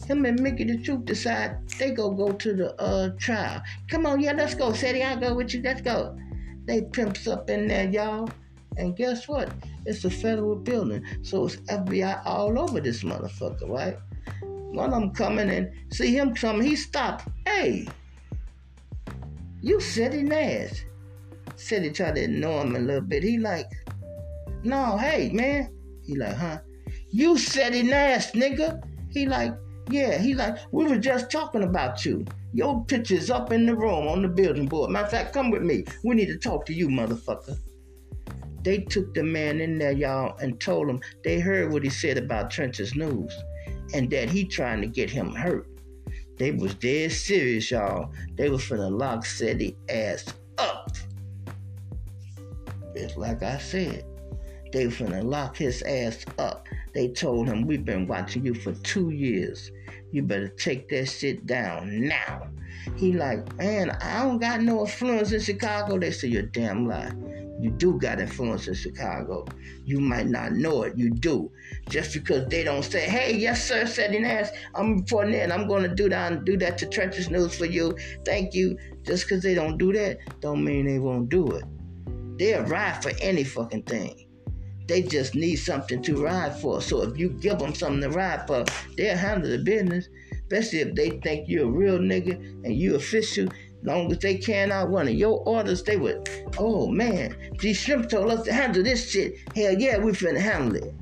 Him 0.07 0.25
and 0.27 0.41
Mickey 0.41 0.65
the 0.65 0.79
Truth 0.79 1.07
decide 1.07 1.69
they 1.79 1.91
go 1.91 2.11
go 2.11 2.33
to 2.33 2.55
the 2.55 2.81
uh, 2.81 3.11
trial. 3.19 3.63
Come 3.89 4.07
on, 4.07 4.21
yeah, 4.21 4.33
let's 4.33 4.55
go, 4.55 4.73
Seti. 4.73 5.03
I'll 5.03 5.19
go 5.19 5.35
with 5.35 5.53
you. 5.55 5.63
Let's 5.63 5.81
go. 5.81 6.17
They 6.69 6.83
pimps 6.83 7.27
up 7.27 7.49
in 7.49 7.67
there, 7.67 7.89
y'all. 7.89 8.29
And 8.77 8.95
guess 8.95 9.27
what? 9.27 9.51
It's 9.87 10.05
a 10.05 10.11
federal 10.11 10.55
building. 10.55 11.03
So 11.23 11.47
it's 11.47 11.57
FBI 11.57 12.21
all 12.27 12.59
over 12.59 12.79
this 12.79 13.03
motherfucker, 13.03 13.67
right? 13.71 13.97
One 14.43 14.93
of 14.93 15.01
them 15.01 15.13
coming 15.13 15.49
and 15.49 15.73
see 15.91 16.15
him 16.15 16.35
coming, 16.35 16.67
he 16.67 16.77
stopped. 16.77 17.27
Hey, 17.47 17.89
you 19.63 19.81
Seti 19.81 20.23
Nash. 20.23 20.85
Said 21.57 21.85
he 21.85 21.91
tried 21.91 22.17
to 22.17 22.25
ignore 22.25 22.63
him 22.63 22.77
a 22.77 22.81
little 22.81 23.01
bit. 23.01 23.23
He 23.23 23.39
like, 23.39 23.71
no, 24.63 24.99
hey, 24.99 25.31
man. 25.31 25.73
He 26.05 26.17
like, 26.17 26.37
huh? 26.37 26.59
You 27.11 27.39
Seti 27.39 27.83
Nash, 27.83 28.33
nigga. 28.33 28.83
He 29.11 29.25
like, 29.25 29.55
yeah. 29.89 30.19
He 30.19 30.35
like, 30.35 30.59
we 30.71 30.87
were 30.87 30.99
just 30.99 31.31
talking 31.31 31.63
about 31.63 32.05
you. 32.05 32.27
Your 32.53 32.85
picture's 32.85 33.31
up 33.31 33.53
in 33.53 33.67
the 33.67 33.75
room 33.75 34.09
on 34.09 34.23
the 34.23 34.29
building 34.29 34.67
board. 34.67 34.91
Matter 34.91 35.05
of 35.05 35.11
fact, 35.11 35.33
come 35.35 35.51
with 35.51 35.63
me. 35.63 35.85
We 36.03 36.15
need 36.15 36.29
to 36.29 36.39
talk 36.39 36.65
to 36.67 36.73
you, 36.73 36.89
motherfucker. 36.89 37.59
They 38.63 38.79
took 38.79 39.15
the 39.15 39.23
man 39.23 39.61
in 39.61 39.79
there, 39.79 39.93
y'all, 39.93 40.37
and 40.39 40.61
told 40.61 40.89
him 40.89 41.01
they 41.25 41.41
heard 41.41 41.73
what 41.73 41.85
he 41.85 41.91
said 41.91 42.19
about 42.19 42.51
Trenches 42.51 42.95
News 42.95 43.33
and 43.95 44.11
that 44.11 44.31
he 44.31 44.45
trying 44.45 44.81
to 44.81 44.87
get 44.87 45.11
him 45.11 45.35
hurt. 45.35 45.67
They 46.39 46.53
was 46.53 46.75
dead 46.75 47.13
serious, 47.13 47.71
y'all. 47.71 48.13
They 48.37 48.49
was 48.49 48.63
finna 48.63 48.91
lock 48.91 49.27
Seti 49.27 49.77
ass 49.89 50.25
up. 50.57 50.91
It's 52.95 53.17
like 53.17 53.43
I 53.43 53.59
said. 53.59 54.05
They 54.73 54.85
finna 54.87 55.25
lock 55.25 55.57
his 55.57 55.83
ass 55.83 56.25
up. 56.39 56.67
They 56.95 57.09
told 57.09 57.49
him, 57.49 57.67
we've 57.67 57.85
been 57.85 58.07
watching 58.07 58.45
you 58.45 58.55
for 58.55 58.73
two 58.73 59.11
years. 59.11 59.71
You 60.11 60.23
better 60.23 60.49
take 60.49 60.89
that 60.89 61.07
shit 61.07 61.47
down 61.47 62.09
now. 62.09 62.49
He 62.97 63.13
like, 63.13 63.57
man, 63.57 63.91
I 64.03 64.23
don't 64.23 64.39
got 64.39 64.63
no 64.63 64.81
influence 64.81 65.33
in 65.33 65.41
Chicago. 65.41 65.99
They 65.99 66.11
say, 66.11 66.29
you're 66.29 66.43
damn 66.43 66.89
lie. 66.89 67.13
You 67.61 67.71
do 67.71 67.99
got 67.99 68.21
influence 68.21 68.69
in 68.69 68.75
Chicago. 68.75 69.47
You 69.85 70.01
might 70.01 70.29
not 70.29 70.53
know 70.53 70.85
it. 70.85 70.97
You 70.97 71.11
do. 71.11 71.51
Just 71.89 72.15
because 72.15 72.49
they 72.49 72.63
don't 72.63 72.85
say, 72.85 73.01
hey, 73.01 73.37
yes, 73.37 73.67
sir, 73.67 73.85
Seti 73.85 74.25
ass, 74.25 74.51
I'm 74.75 74.99
reporting 74.99 75.35
it 75.35 75.43
and 75.43 75.53
I'm 75.53 75.67
going 75.67 75.83
to 75.83 75.95
do 75.95 76.09
that, 76.09 76.45
do 76.45 76.57
that 76.59 76.79
to 76.79 76.87
Trenches 76.87 77.31
News 77.31 77.57
for 77.57 77.67
you. 77.67 77.97
Thank 78.25 78.55
you. 78.55 78.79
Just 79.03 79.25
because 79.25 79.43
they 79.43 79.55
don't 79.55 79.77
do 79.77 79.93
that, 79.93 80.19
don't 80.41 80.65
mean 80.65 80.87
they 80.87 80.99
won't 81.01 81.29
do 81.29 81.49
it. 81.49 81.65
They'll 82.39 82.63
ride 82.63 83.03
for 83.03 83.11
any 83.21 83.43
fucking 83.43 83.83
thing. 83.83 84.28
They 84.89 85.03
just 85.03 85.35
need 85.35 85.57
something 85.57 86.03
to 86.03 86.23
ride 86.23 86.59
for. 86.59 86.81
So 86.81 87.03
if 87.03 87.17
you 87.19 87.29
give 87.29 87.59
them 87.59 87.75
something 87.75 88.01
to 88.01 88.11
ride 88.11 88.47
for, 88.47 88.65
they'll 88.97 89.17
handle 89.17 89.51
the 89.51 89.59
business. 89.59 90.09
Especially 90.33 90.81
if 90.81 90.95
they 90.95 91.11
think 91.21 91.49
you're 91.49 91.67
a 91.67 91.71
real 91.71 91.99
nigga 91.99 92.35
and 92.65 92.75
you 92.75 92.97
official. 92.97 93.49
Long 93.85 94.11
as 94.11 94.19
they 94.19 94.39
carrying 94.39 94.73
out 94.73 94.89
one 94.89 95.07
of 95.07 95.15
your 95.15 95.41
orders, 95.47 95.85
they 95.85 95.97
would, 95.97 96.29
oh 96.59 96.89
man, 96.89 97.37
these 97.61 97.77
shrimp 97.77 98.09
told 98.09 98.31
us 98.33 98.45
to 98.45 98.53
handle 98.53 98.83
this 98.83 99.09
shit. 99.09 99.37
Hell 99.55 99.79
yeah, 99.79 99.99
we 99.99 100.11
finna 100.11 100.41
handle 100.41 100.77
it 100.77 100.95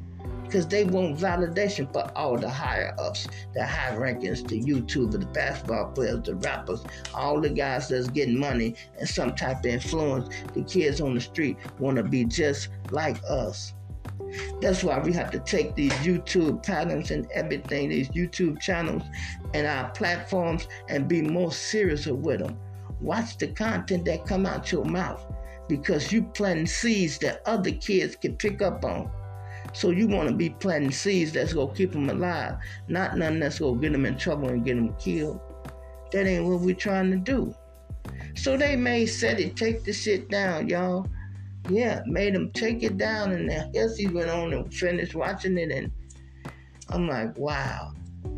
because 0.47 0.67
they 0.67 0.85
want 0.85 1.19
validation 1.19 1.93
for 1.93 2.11
all 2.17 2.37
the 2.37 2.49
higher 2.49 2.95
ups, 2.99 3.27
the 3.55 3.67
high 3.67 3.95
rankings, 3.97 4.47
the 4.47 4.61
YouTubers, 4.61 5.21
the 5.21 5.27
basketball 5.27 5.93
players, 5.93 6.23
the 6.23 6.35
rappers, 6.37 6.85
all 7.15 7.41
the 7.41 7.51
guys 7.51 7.89
that's 7.89 8.09
getting 8.09 8.39
money 8.39 8.75
and 8.99 9.09
some 9.09 9.35
type 9.35 9.59
of 9.61 9.67
influence. 9.67 10.29
The 10.55 10.63
kids 10.63 11.01
on 11.01 11.15
the 11.15 11.21
street 11.21 11.57
want 11.79 11.97
to 11.97 12.05
be 12.05 12.25
just 12.25 12.69
like 12.91 13.21
us. 13.29 13.75
That's 14.61 14.83
why 14.83 14.99
we 14.99 15.13
have 15.13 15.31
to 15.33 15.39
take 15.39 15.75
these 15.75 15.93
YouTube 15.95 16.63
patterns 16.65 17.11
and 17.11 17.31
everything, 17.33 17.91
these 17.91 18.09
YouTube 18.09 18.61
channels 18.61 19.03
and 19.55 19.67
our 19.67 19.91
platforms 19.91 20.69
and 20.89 21.09
be 21.09 21.23
more 21.23 21.53
serious 21.53 22.07
with 22.07 22.41
them. 22.41 22.59
Watch 23.01 23.39
the 23.39 23.49
content 23.49 24.05
that 24.07 24.27
come 24.27 24.47
out 24.47 24.73
your 24.73 24.85
mouth 24.85 25.25
because 25.69 26.13
you 26.13 26.23
planting 26.23 26.67
seeds 26.67 27.19
that 27.19 27.43
other 27.47 27.73
kids 27.73 28.17
can 28.17 28.37
pick 28.37 28.63
up 28.63 28.85
on. 28.85 29.11
So 29.73 29.91
you 29.91 30.09
want 30.09 30.29
to 30.29 30.35
be 30.35 30.51
planting 30.51 30.93
seeds 30.93 31.33
that's 31.33 31.53
to 31.53 31.71
keep 31.75 31.93
them 31.93 32.09
alive, 32.09 32.57
not 32.89 33.19
nothing 33.19 33.41
that's 33.41 33.59
to 33.59 33.77
get 33.77 33.93
them 33.93 34.07
in 34.07 34.17
trouble 34.17 34.49
and 34.49 34.65
get 34.65 34.77
them 34.77 34.95
killed. 34.95 35.41
That 36.13 36.27
ain't 36.27 36.47
what 36.47 36.61
we're 36.61 36.75
trying 36.75 37.11
to 37.11 37.17
do. 37.17 37.55
So 38.37 38.57
they 38.57 38.77
may 38.77 39.07
said 39.07 39.41
it, 39.41 39.57
take 39.57 39.85
the 39.85 39.93
shit 39.93 40.31
down, 40.31 40.69
y'all 40.69 41.07
yeah, 41.69 42.03
made 42.07 42.35
him 42.35 42.51
take 42.53 42.83
it 42.83 42.97
down, 42.97 43.33
and 43.33 43.49
then 43.49 43.69
I 43.69 43.71
guess 43.71 43.97
he 43.97 44.07
went 44.07 44.31
on 44.31 44.53
and 44.53 44.73
finished 44.73 45.15
watching 45.15 45.59
it, 45.59 45.71
and 45.71 45.91
I'm 46.91 47.09
like, 47.09 47.37
wow. 47.37 47.93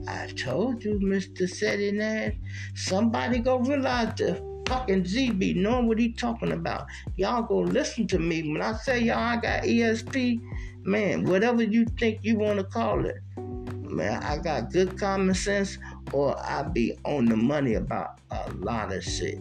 I 0.06 0.26
told 0.28 0.84
you, 0.84 0.98
Mr. 1.00 1.48
Seti 1.48 2.38
somebody 2.74 3.40
gonna 3.40 3.68
realize 3.68 4.14
the 4.16 4.34
fucking 4.66 5.04
ZB 5.04 5.56
knowing 5.56 5.86
what 5.86 5.98
he 5.98 6.12
talking 6.12 6.52
about. 6.52 6.86
Y'all 7.16 7.42
go 7.42 7.58
listen 7.58 8.06
to 8.08 8.18
me. 8.18 8.52
When 8.52 8.62
I 8.62 8.72
say 8.74 9.00
y'all 9.00 9.16
I 9.16 9.36
got 9.36 9.62
ESP, 9.64 10.40
man, 10.84 11.24
whatever 11.24 11.62
you 11.62 11.84
think 11.98 12.20
you 12.22 12.38
want 12.38 12.58
to 12.58 12.64
call 12.64 13.04
it. 13.04 13.16
Man, 13.36 14.22
I 14.22 14.36
got 14.38 14.70
good 14.70 14.98
common 14.98 15.34
sense 15.34 15.78
or 16.12 16.38
I 16.38 16.62
be 16.62 16.98
on 17.04 17.24
the 17.24 17.36
money 17.36 17.74
about 17.74 18.20
a 18.30 18.50
lot 18.52 18.92
of 18.92 19.02
shit. 19.02 19.38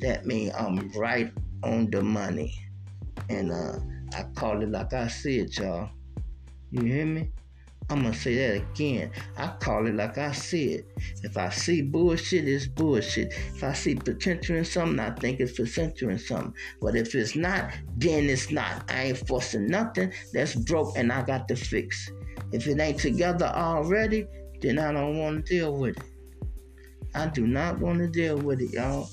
That 0.00 0.26
mean 0.26 0.52
I'm 0.58 0.90
right 0.92 1.32
on 1.62 1.90
the 1.90 2.02
money. 2.02 2.54
And 3.28 3.52
uh, 3.52 3.78
I 4.16 4.24
call 4.34 4.62
it 4.62 4.70
like 4.70 4.92
I 4.92 5.08
see 5.08 5.38
it, 5.38 5.58
y'all. 5.58 5.90
You 6.70 6.82
hear 6.82 7.06
me? 7.06 7.30
I'm 7.90 8.02
gonna 8.02 8.14
say 8.14 8.34
that 8.34 8.56
again. 8.56 9.10
I 9.38 9.48
call 9.60 9.86
it 9.86 9.94
like 9.94 10.18
I 10.18 10.32
see 10.32 10.72
it. 10.74 10.86
If 11.22 11.38
I 11.38 11.48
see 11.48 11.80
bullshit, 11.80 12.46
it's 12.46 12.66
bullshit. 12.66 13.32
If 13.32 13.64
I 13.64 13.72
see 13.72 13.94
potential 13.94 14.56
in 14.56 14.66
something, 14.66 15.00
I 15.00 15.10
think 15.10 15.40
it's 15.40 15.58
potential 15.58 16.10
in 16.10 16.18
something. 16.18 16.52
But 16.82 16.96
if 16.96 17.14
it's 17.14 17.34
not, 17.34 17.72
then 17.96 18.28
it's 18.28 18.50
not. 18.50 18.84
I 18.90 19.04
ain't 19.04 19.26
forcing 19.26 19.68
nothing 19.68 20.12
that's 20.34 20.54
broke 20.54 20.98
and 20.98 21.10
I 21.10 21.22
got 21.22 21.48
to 21.48 21.56
fix. 21.56 22.10
If 22.52 22.66
it 22.66 22.78
ain't 22.78 23.00
together 23.00 23.46
already, 23.46 24.26
then 24.60 24.78
I 24.78 24.92
don't 24.92 25.18
want 25.18 25.46
to 25.46 25.54
deal 25.54 25.74
with 25.74 25.96
it. 25.96 26.04
I 27.14 27.28
do 27.28 27.46
not 27.46 27.78
want 27.78 28.00
to 28.00 28.08
deal 28.08 28.36
with 28.36 28.60
it, 28.60 28.70
y'all. 28.72 29.08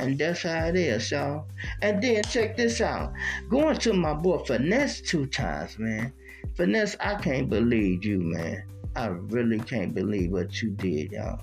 And 0.00 0.18
that's 0.18 0.44
how 0.44 0.64
it 0.68 0.76
is, 0.76 1.10
y'all. 1.10 1.46
And 1.82 2.02
then 2.02 2.22
check 2.22 2.56
this 2.56 2.80
out. 2.80 3.12
Going 3.50 3.76
to 3.76 3.92
my 3.92 4.14
boy 4.14 4.38
Finesse 4.38 5.02
two 5.02 5.26
times, 5.26 5.78
man. 5.78 6.10
Finesse, 6.54 6.96
I 7.00 7.16
can't 7.16 7.50
believe 7.50 8.02
you, 8.02 8.18
man. 8.18 8.64
I 8.96 9.08
really 9.08 9.60
can't 9.60 9.94
believe 9.94 10.30
what 10.30 10.62
you 10.62 10.70
did, 10.70 11.12
y'all. 11.12 11.42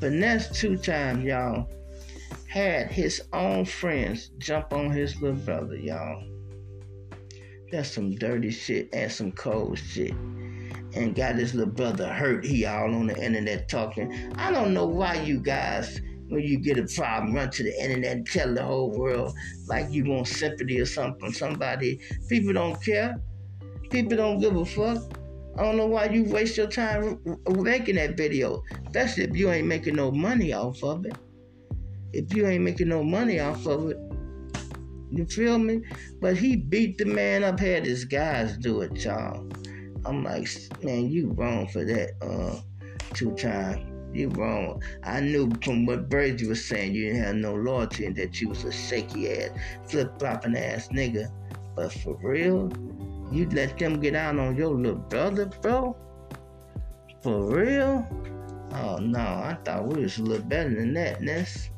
Finesse 0.00 0.58
two 0.58 0.78
times, 0.78 1.22
y'all, 1.24 1.68
had 2.48 2.90
his 2.90 3.24
own 3.34 3.66
friends 3.66 4.30
jump 4.38 4.72
on 4.72 4.90
his 4.90 5.20
little 5.20 5.36
brother, 5.36 5.76
y'all. 5.76 6.24
That's 7.70 7.90
some 7.90 8.14
dirty 8.14 8.50
shit 8.50 8.88
and 8.94 9.12
some 9.12 9.32
cold 9.32 9.78
shit. 9.78 10.12
And 10.94 11.14
got 11.14 11.36
his 11.36 11.54
little 11.54 11.72
brother 11.72 12.10
hurt. 12.10 12.44
He 12.44 12.64
all 12.64 12.94
on 12.94 13.08
the 13.08 13.22
internet 13.22 13.68
talking. 13.68 14.32
I 14.36 14.50
don't 14.50 14.72
know 14.72 14.86
why 14.86 15.20
you 15.22 15.40
guys, 15.40 16.00
when 16.32 16.42
you 16.42 16.58
get 16.58 16.78
a 16.78 16.84
problem, 16.84 17.34
run 17.34 17.50
to 17.50 17.62
the 17.62 17.82
internet 17.82 18.16
and 18.16 18.26
tell 18.26 18.54
the 18.54 18.62
whole 18.62 18.90
world 18.90 19.34
like 19.66 19.90
you 19.90 20.04
want 20.04 20.26
sympathy 20.26 20.80
or 20.80 20.86
something 20.86 21.20
from 21.20 21.32
somebody. 21.32 22.00
People 22.28 22.54
don't 22.54 22.82
care. 22.82 23.20
People 23.90 24.16
don't 24.16 24.40
give 24.40 24.56
a 24.56 24.64
fuck. 24.64 25.02
I 25.58 25.62
don't 25.62 25.76
know 25.76 25.86
why 25.86 26.06
you 26.06 26.24
waste 26.24 26.56
your 26.56 26.68
time 26.68 27.20
making 27.50 27.96
that 27.96 28.16
video, 28.16 28.62
especially 28.86 29.24
if 29.24 29.36
you 29.36 29.50
ain't 29.50 29.66
making 29.66 29.96
no 29.96 30.10
money 30.10 30.54
off 30.54 30.82
of 30.82 31.04
it. 31.04 31.16
If 32.14 32.34
you 32.34 32.46
ain't 32.46 32.64
making 32.64 32.88
no 32.88 33.04
money 33.04 33.38
off 33.38 33.66
of 33.66 33.90
it, 33.90 33.98
you 35.10 35.26
feel 35.26 35.58
me? 35.58 35.82
But 36.22 36.38
he 36.38 36.56
beat 36.56 36.96
the 36.96 37.04
man 37.04 37.44
up, 37.44 37.60
had 37.60 37.84
his 37.84 38.06
guys 38.06 38.56
do 38.56 38.80
it, 38.80 39.04
y'all. 39.04 39.46
I'm 40.06 40.24
like, 40.24 40.48
man, 40.82 41.10
you 41.10 41.32
wrong 41.32 41.68
for 41.68 41.84
that, 41.84 42.12
uh, 42.22 42.60
two 43.12 43.34
times. 43.34 43.91
You 44.12 44.28
wrong. 44.30 44.82
I 45.04 45.20
knew 45.20 45.50
from 45.62 45.86
what 45.86 46.08
Birdie 46.08 46.46
was 46.46 46.64
saying, 46.64 46.94
you 46.94 47.06
didn't 47.06 47.22
have 47.22 47.36
no 47.36 47.54
loyalty 47.54 48.06
and 48.06 48.16
that 48.16 48.40
you 48.40 48.50
was 48.50 48.64
a 48.64 48.72
shaky 48.72 49.30
ass, 49.32 49.50
flip 49.86 50.18
flopping 50.18 50.56
ass 50.56 50.88
nigga. 50.88 51.30
But 51.74 51.92
for 51.92 52.18
real, 52.22 52.70
you 53.32 53.48
let 53.50 53.78
them 53.78 54.00
get 54.00 54.14
out 54.14 54.38
on 54.38 54.56
your 54.56 54.74
little 54.74 54.98
brother, 54.98 55.46
bro? 55.46 55.96
For 57.22 57.56
real? 57.56 58.06
Oh 58.74 58.96
no, 58.98 59.20
I 59.20 59.56
thought 59.64 59.86
we 59.86 60.02
was 60.02 60.18
a 60.18 60.22
little 60.22 60.44
better 60.46 60.74
than 60.74 60.92
that, 60.94 61.22
Ness. 61.22 61.70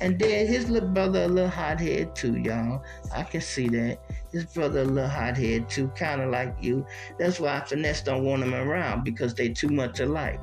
And 0.00 0.18
then 0.18 0.46
his 0.46 0.68
little 0.68 0.88
brother 0.88 1.24
a 1.24 1.28
little 1.28 1.50
hothead 1.50 2.16
too, 2.16 2.36
y'all. 2.38 2.82
I 3.14 3.22
can 3.22 3.40
see 3.40 3.68
that. 3.68 3.98
His 4.32 4.46
brother 4.46 4.80
a 4.80 4.84
little 4.84 5.08
hothead 5.08 5.68
too, 5.68 5.90
kinda 5.96 6.26
like 6.26 6.54
you. 6.60 6.84
That's 7.18 7.38
why 7.38 7.60
Finesse 7.60 8.02
don't 8.02 8.24
want 8.24 8.42
him 8.42 8.54
around 8.54 9.04
because 9.04 9.34
they 9.34 9.50
too 9.50 9.68
much 9.68 10.00
alike. 10.00 10.40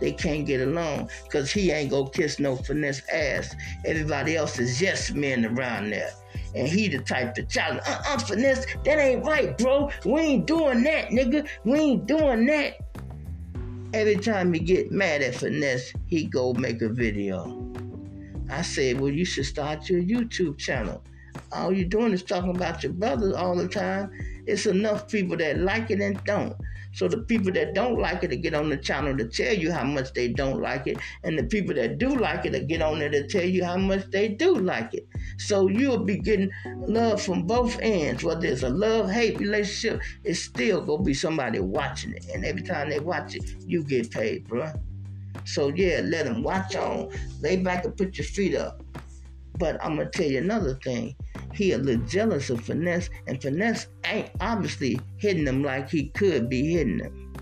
They 0.00 0.12
can't 0.12 0.46
get 0.46 0.60
along 0.60 1.10
because 1.24 1.50
he 1.50 1.70
ain't 1.70 1.90
gonna 1.90 2.10
kiss 2.10 2.38
no 2.38 2.56
finesse 2.56 3.02
ass. 3.12 3.54
Everybody 3.84 4.36
else 4.36 4.58
is 4.58 4.80
yes 4.80 5.10
men 5.12 5.46
around 5.46 5.90
there. 5.90 6.10
And 6.54 6.66
he 6.66 6.88
the 6.88 6.98
type 6.98 7.34
to 7.34 7.42
challenge, 7.44 7.82
uh-uh, 7.86 8.18
finesse, 8.18 8.66
that 8.84 8.98
ain't 8.98 9.24
right, 9.24 9.56
bro. 9.58 9.90
We 10.04 10.20
ain't 10.20 10.46
doing 10.46 10.82
that, 10.84 11.08
nigga. 11.08 11.46
We 11.64 11.78
ain't 11.78 12.06
doing 12.06 12.46
that. 12.46 12.78
Every 13.92 14.16
time 14.16 14.52
he 14.52 14.60
get 14.60 14.90
mad 14.90 15.22
at 15.22 15.36
finesse, 15.36 15.92
he 16.06 16.24
go 16.24 16.52
make 16.54 16.82
a 16.82 16.88
video. 16.88 17.62
I 18.50 18.62
said, 18.62 19.00
well, 19.00 19.10
you 19.10 19.24
should 19.24 19.46
start 19.46 19.88
your 19.88 20.02
YouTube 20.02 20.58
channel. 20.58 21.02
All 21.52 21.72
you're 21.72 21.88
doing 21.88 22.12
is 22.12 22.22
talking 22.22 22.54
about 22.54 22.82
your 22.82 22.92
brothers 22.92 23.34
all 23.34 23.56
the 23.56 23.68
time. 23.68 24.10
It's 24.46 24.66
enough 24.66 25.08
people 25.08 25.36
that 25.38 25.58
like 25.58 25.90
it 25.90 26.00
and 26.00 26.22
don't. 26.24 26.56
So 26.96 27.08
the 27.08 27.18
people 27.18 27.52
that 27.52 27.74
don't 27.74 27.98
like 28.00 28.24
it 28.24 28.28
to 28.28 28.36
get 28.36 28.54
on 28.54 28.70
the 28.70 28.76
channel 28.78 29.14
to 29.18 29.28
tell 29.28 29.52
you 29.52 29.70
how 29.70 29.84
much 29.84 30.14
they 30.14 30.28
don't 30.28 30.62
like 30.62 30.86
it, 30.86 30.96
and 31.24 31.38
the 31.38 31.42
people 31.44 31.74
that 31.74 31.98
do 31.98 32.08
like 32.08 32.46
it 32.46 32.52
to 32.52 32.60
get 32.60 32.80
on 32.80 33.00
there 33.00 33.10
to 33.10 33.26
tell 33.26 33.44
you 33.44 33.62
how 33.62 33.76
much 33.76 34.06
they 34.10 34.28
do 34.28 34.54
like 34.54 34.94
it. 34.94 35.06
So 35.36 35.68
you'll 35.68 36.04
be 36.04 36.16
getting 36.16 36.50
love 36.64 37.20
from 37.20 37.46
both 37.46 37.78
ends. 37.80 38.24
Whether 38.24 38.46
it's 38.46 38.62
a 38.62 38.70
love 38.70 39.10
hate 39.10 39.38
relationship, 39.38 40.00
it's 40.24 40.40
still 40.40 40.80
gonna 40.80 41.02
be 41.02 41.12
somebody 41.12 41.60
watching 41.60 42.14
it, 42.14 42.24
and 42.32 42.46
every 42.46 42.62
time 42.62 42.88
they 42.88 42.98
watch 42.98 43.34
it, 43.34 43.44
you 43.66 43.84
get 43.84 44.10
paid, 44.10 44.48
bro. 44.48 44.72
So 45.44 45.68
yeah, 45.68 46.00
let 46.02 46.24
them 46.24 46.42
watch 46.42 46.76
on, 46.76 47.10
lay 47.42 47.58
back 47.58 47.84
and 47.84 47.94
put 47.94 48.16
your 48.16 48.24
feet 48.24 48.54
up. 48.54 48.82
But 49.58 49.84
I'm 49.84 49.96
gonna 49.96 50.08
tell 50.08 50.26
you 50.26 50.38
another 50.38 50.78
thing 50.82 51.14
he 51.56 51.72
a 51.72 51.78
little 51.78 52.04
jealous 52.06 52.50
of 52.50 52.60
Finesse, 52.60 53.10
and 53.26 53.40
Finesse 53.40 53.88
ain't 54.04 54.30
obviously 54.40 54.98
hitting 55.16 55.46
him 55.46 55.62
like 55.62 55.90
he 55.90 56.08
could 56.10 56.48
be 56.48 56.72
hitting 56.72 56.98
him. 56.98 57.32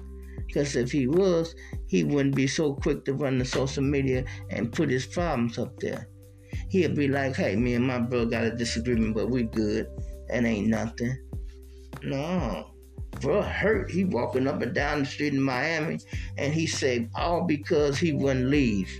Because 0.46 0.76
if 0.76 0.92
he 0.92 1.08
was, 1.08 1.54
he 1.88 2.04
wouldn't 2.04 2.36
be 2.36 2.46
so 2.46 2.74
quick 2.74 3.04
to 3.04 3.14
run 3.14 3.38
the 3.38 3.44
social 3.44 3.82
media 3.82 4.24
and 4.50 4.72
put 4.72 4.88
his 4.88 5.06
problems 5.06 5.58
up 5.58 5.78
there. 5.80 6.08
He'd 6.70 6.94
be 6.94 7.08
like, 7.08 7.34
hey, 7.34 7.56
me 7.56 7.74
and 7.74 7.86
my 7.86 7.98
bro 7.98 8.26
got 8.26 8.44
a 8.44 8.54
disagreement, 8.54 9.14
but 9.14 9.30
we 9.30 9.42
good. 9.42 9.88
That 10.28 10.44
ain't 10.44 10.68
nothing. 10.68 11.18
No. 12.02 12.70
Bro 13.20 13.42
hurt. 13.42 13.90
He 13.90 14.04
walking 14.04 14.46
up 14.46 14.62
and 14.62 14.74
down 14.74 15.00
the 15.00 15.06
street 15.06 15.34
in 15.34 15.42
Miami, 15.42 15.98
and 16.38 16.52
he 16.52 16.66
said, 16.66 17.10
all 17.14 17.42
because 17.42 17.98
he 17.98 18.12
wouldn't 18.12 18.50
leave. 18.50 18.90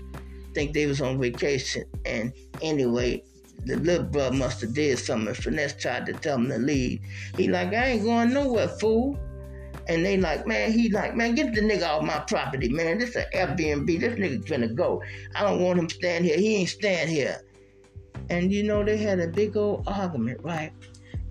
Think 0.53 0.73
they 0.73 0.85
was 0.85 1.01
on 1.01 1.19
vacation. 1.19 1.85
And 2.05 2.33
anyway, 2.61 3.23
the 3.65 3.77
little 3.77 4.05
brother 4.05 4.35
must 4.35 4.61
have 4.61 4.73
did 4.73 4.99
something. 4.99 5.33
Finesse 5.33 5.75
tried 5.75 6.05
to 6.05 6.13
tell 6.13 6.37
him 6.37 6.49
to 6.49 6.57
leave. 6.57 6.99
He 7.35 7.47
like, 7.47 7.73
I 7.73 7.85
ain't 7.91 8.03
going 8.03 8.33
nowhere, 8.33 8.67
fool. 8.67 9.19
And 9.87 10.05
they 10.05 10.17
like, 10.17 10.47
man, 10.47 10.71
he 10.71 10.89
like, 10.89 11.15
man, 11.15 11.35
get 11.35 11.53
the 11.53 11.61
nigga 11.61 11.87
off 11.87 12.03
my 12.03 12.19
property, 12.19 12.69
man. 12.69 12.97
This 12.97 13.11
is 13.11 13.15
an 13.17 13.25
Airbnb. 13.33 13.99
This 13.99 14.17
nigga's 14.19 14.45
gonna 14.45 14.67
go. 14.67 15.01
I 15.35 15.41
don't 15.43 15.61
want 15.61 15.79
him 15.79 15.89
stand 15.89 16.25
here. 16.25 16.37
He 16.37 16.55
ain't 16.55 16.69
stand 16.69 17.09
here. 17.09 17.41
And 18.29 18.51
you 18.51 18.63
know, 18.63 18.83
they 18.83 18.97
had 18.97 19.19
a 19.19 19.27
big 19.27 19.55
old 19.55 19.87
argument, 19.87 20.41
right? 20.43 20.71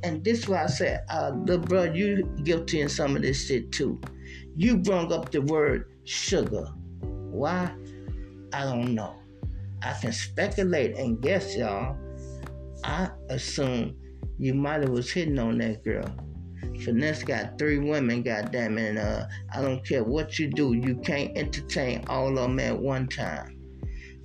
And 0.05 0.23
this 0.23 0.41
is 0.41 0.49
why 0.49 0.65
I 0.65 0.67
said, 0.67 1.05
uh, 1.11 1.33
little 1.35 1.65
bro, 1.65 1.85
you 1.85 2.25
guilty 2.45 2.81
in 2.83 2.89
some 2.89 3.17
of 3.17 3.23
this 3.23 3.47
shit 3.47 3.73
too. 3.73 4.01
You 4.57 4.77
brung 4.77 5.13
up 5.13 5.33
the 5.33 5.41
word 5.41 5.91
sugar. 6.05 6.67
Why? 7.01 7.75
I 8.53 8.65
don't 8.65 8.95
know. 8.95 9.17
I 9.83 9.93
can 10.01 10.13
speculate 10.13 10.97
and 10.97 11.21
guess, 11.21 11.57
y'all. 11.57 11.97
I 12.85 13.09
assume 13.31 13.97
you 14.39 14.53
might 14.53 14.83
have 14.83 14.91
was 14.91 15.11
hitting 15.11 15.39
on 15.39 15.57
that 15.59 15.83
girl. 15.83 16.05
Finesse 16.83 17.23
got 17.23 17.59
three 17.59 17.79
women, 17.79 18.23
goddamn 18.23 18.77
it. 18.77 18.99
Uh, 18.99 19.27
I 19.55 19.63
don't 19.63 19.85
care 19.87 20.05
what 20.05 20.39
you 20.39 20.49
do, 20.51 20.75
you 20.75 20.97
can't 20.97 21.37
entertain 21.37 22.05
all 22.09 22.29
of 22.29 22.35
them 22.37 22.61
at 22.61 22.79
one 22.79 23.09
time. 23.09 23.59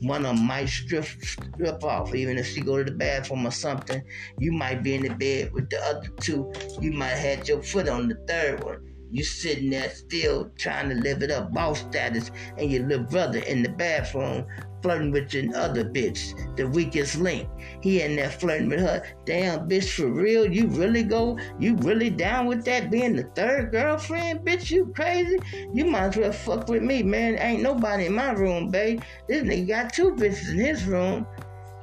One 0.01 0.25
of 0.25 0.35
them 0.35 0.45
might 0.45 0.67
strip, 0.67 1.05
strip 1.05 1.83
off, 1.85 2.13
even 2.13 2.37
if 2.37 2.47
she 2.47 2.59
go 2.59 2.77
to 2.77 2.83
the 2.83 2.97
bathroom 2.97 3.47
or 3.47 3.51
something. 3.51 4.01
You 4.39 4.51
might 4.51 4.83
be 4.83 4.95
in 4.95 5.03
the 5.03 5.15
bed 5.15 5.53
with 5.53 5.69
the 5.69 5.79
other 5.81 6.09
two. 6.19 6.51
You 6.81 6.91
might 6.91 7.15
have 7.15 7.47
your 7.47 7.63
foot 7.63 7.87
on 7.87 8.09
the 8.09 8.15
third 8.27 8.63
one. 8.63 8.88
You 9.11 9.23
sitting 9.23 9.69
there 9.69 9.89
still 9.89 10.51
trying 10.57 10.89
to 10.89 10.95
live 10.95 11.23
it 11.23 11.31
up, 11.31 11.53
boss 11.53 11.79
status, 11.79 12.31
and 12.57 12.71
your 12.71 12.85
little 12.87 13.05
brother 13.05 13.39
in 13.39 13.63
the 13.63 13.69
bathroom 13.69 14.45
flirting 14.81 15.11
with 15.11 15.33
your 15.33 15.55
other 15.55 15.83
bitch, 15.83 16.55
the 16.55 16.67
weakest 16.67 17.17
link. 17.17 17.47
He 17.81 18.01
in 18.01 18.15
there 18.15 18.29
flirting 18.29 18.69
with 18.69 18.79
her. 18.79 19.03
Damn, 19.25 19.67
bitch, 19.67 19.95
for 19.95 20.07
real? 20.07 20.51
You 20.51 20.67
really 20.67 21.03
go? 21.03 21.37
You 21.59 21.75
really 21.77 22.09
down 22.09 22.45
with 22.45 22.63
that 22.65 22.91
being 22.91 23.15
the 23.15 23.23
third 23.35 23.71
girlfriend? 23.71 24.41
Bitch, 24.41 24.71
you 24.71 24.91
crazy? 24.95 25.37
You 25.73 25.85
might 25.85 26.09
as 26.09 26.17
well 26.17 26.31
fuck 26.31 26.69
with 26.69 26.83
me, 26.83 27.03
man. 27.03 27.37
Ain't 27.39 27.61
nobody 27.61 28.05
in 28.05 28.13
my 28.13 28.31
room, 28.31 28.69
babe. 28.69 29.01
This 29.27 29.43
nigga 29.43 29.67
got 29.67 29.93
two 29.93 30.11
bitches 30.11 30.51
in 30.51 30.57
his 30.57 30.85
room. 30.85 31.25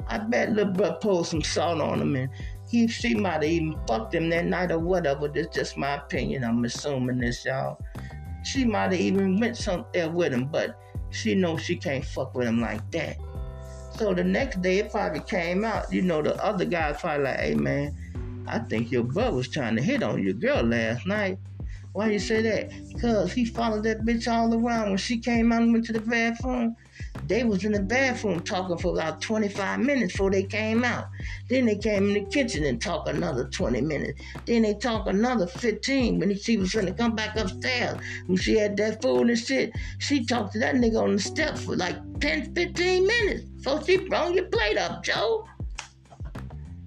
I 0.09 0.19
bet 0.19 0.53
little 0.53 0.73
bro 0.73 0.93
pulled 0.95 1.27
some 1.27 1.43
salt 1.43 1.81
on 1.81 2.01
him 2.01 2.15
and 2.15 2.31
he 2.69 2.89
she 2.89 3.15
might 3.15 3.35
have 3.35 3.45
even 3.45 3.79
fucked 3.87 4.15
him 4.15 4.29
that 4.31 4.47
night 4.47 4.73
or 4.73 4.79
whatever. 4.79 5.29
That's 5.29 5.55
just 5.55 5.77
my 5.77 5.95
opinion. 5.95 6.45
I'm 6.45 6.65
assuming 6.65 7.19
this, 7.19 7.45
y'all. 7.45 7.81
She 8.45 8.65
might 8.65 8.93
have 8.93 9.01
even 9.01 9.39
went 9.39 9.57
somewhere 9.57 10.11
with 10.11 10.33
him, 10.33 10.47
but 10.47 10.79
she 11.11 11.35
knows 11.35 11.63
she 11.63 11.77
can't 11.77 12.05
fuck 12.05 12.35
with 12.35 12.49
him 12.49 12.61
like 12.61 12.89
that. 12.93 13.17
So 13.97 14.13
the 14.13 14.25
next 14.25 14.61
day 14.63 14.79
it 14.79 14.91
probably 14.91 15.21
came 15.21 15.65
out. 15.65 15.93
You 15.93 16.03
know, 16.03 16.23
the 16.23 16.37
other 16.45 16.65
guys 16.65 17.01
probably 17.01 17.25
like, 17.25 17.41
hey 17.41 17.55
man, 17.55 18.45
I 18.47 18.59
think 18.59 18.91
your 18.93 19.05
brother 19.05 19.37
was 19.37 19.49
trying 19.49 19.77
to 19.77 19.83
hit 19.83 20.03
on 20.03 20.23
your 20.23 20.35
girl 20.35 20.63
last 20.63 21.07
night. 21.07 21.39
Why 21.93 22.11
you 22.11 22.19
say 22.19 22.43
that? 22.43 22.71
Cause 23.01 23.33
he 23.33 23.45
followed 23.45 23.85
that 23.85 24.05
bitch 24.05 24.31
all 24.31 24.53
around. 24.53 24.91
When 24.91 24.99
she 24.99 25.19
came 25.19 25.51
out 25.51 25.63
and 25.63 25.73
went 25.73 25.87
to 25.87 25.93
the 25.95 26.01
bathroom, 26.01 26.77
they 27.27 27.45
was 27.45 27.65
in 27.65 27.73
the 27.73 27.81
bathroom 27.81 28.41
talking 28.41 28.79
for 28.79 28.93
about 28.93 29.21
25 29.21 29.81
minutes 29.81 30.13
before 30.13 30.31
they 30.31 30.43
came 30.43 30.85
out. 30.85 31.07
Then 31.49 31.67
they 31.67 31.77
came 31.77 32.09
in 32.09 32.15
the 32.15 32.31
kitchen 32.31 32.65
and 32.65 32.81
talked 32.81 33.09
another 33.09 33.45
20 33.49 33.81
minutes. 33.81 34.21
Then 34.47 34.63
they 34.63 34.75
talked 34.75 35.09
another 35.09 35.47
15 35.47 36.19
when 36.19 36.37
she 36.37 36.57
was 36.57 36.75
gonna 36.75 36.93
come 36.93 37.15
back 37.15 37.37
upstairs. 37.37 37.99
When 38.27 38.37
she 38.37 38.57
had 38.57 38.77
that 38.79 39.03
food 39.03 39.29
and 39.29 39.39
shit, 39.39 39.73
she 39.99 40.25
talked 40.25 40.53
to 40.53 40.59
that 40.61 40.75
nigga 40.77 41.03
on 41.03 41.15
the 41.15 41.21
steps 41.21 41.65
for 41.65 41.77
like 41.77 41.97
10, 42.21 42.55
15 42.55 43.07
minutes. 43.07 43.45
So 43.63 43.83
she 43.83 43.97
brought 43.97 44.35
your 44.35 44.45
plate 44.45 44.79
up, 44.79 45.03
Joe. 45.03 45.47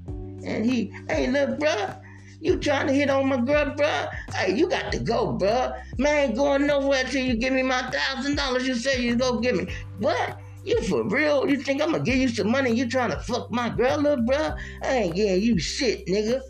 And 0.07 0.65
he, 0.65 0.93
hey, 1.09 1.27
look, 1.29 1.59
bruh, 1.59 1.99
you 2.41 2.57
trying 2.57 2.87
to 2.87 2.93
hit 2.93 3.09
on 3.09 3.27
my 3.27 3.37
girl, 3.37 3.65
bruh? 3.75 4.09
Hey, 4.33 4.55
you 4.55 4.69
got 4.69 4.91
to 4.93 4.99
go, 4.99 5.37
bruh. 5.37 5.81
Man, 5.97 6.33
going 6.33 6.67
nowhere 6.67 7.03
till 7.03 7.23
you 7.23 7.35
give 7.35 7.53
me 7.53 7.63
my 7.63 7.81
thousand 7.91 8.35
dollars 8.35 8.65
you 8.65 8.75
said 8.75 8.99
you 8.99 9.15
go 9.15 9.39
give 9.39 9.55
me. 9.55 9.67
What? 9.99 10.39
You 10.63 10.81
for 10.83 11.03
real? 11.03 11.49
You 11.49 11.57
think 11.57 11.81
I'm 11.81 11.91
gonna 11.91 12.03
give 12.03 12.15
you 12.15 12.29
some 12.29 12.49
money? 12.49 12.71
You 12.71 12.87
trying 12.87 13.11
to 13.11 13.19
fuck 13.19 13.51
my 13.51 13.69
girl, 13.69 13.97
little 13.97 14.23
bruh? 14.25 14.57
I 14.83 14.87
ain't 14.87 15.15
getting 15.15 15.41
you 15.41 15.59
shit, 15.59 16.05
nigga. 16.07 16.41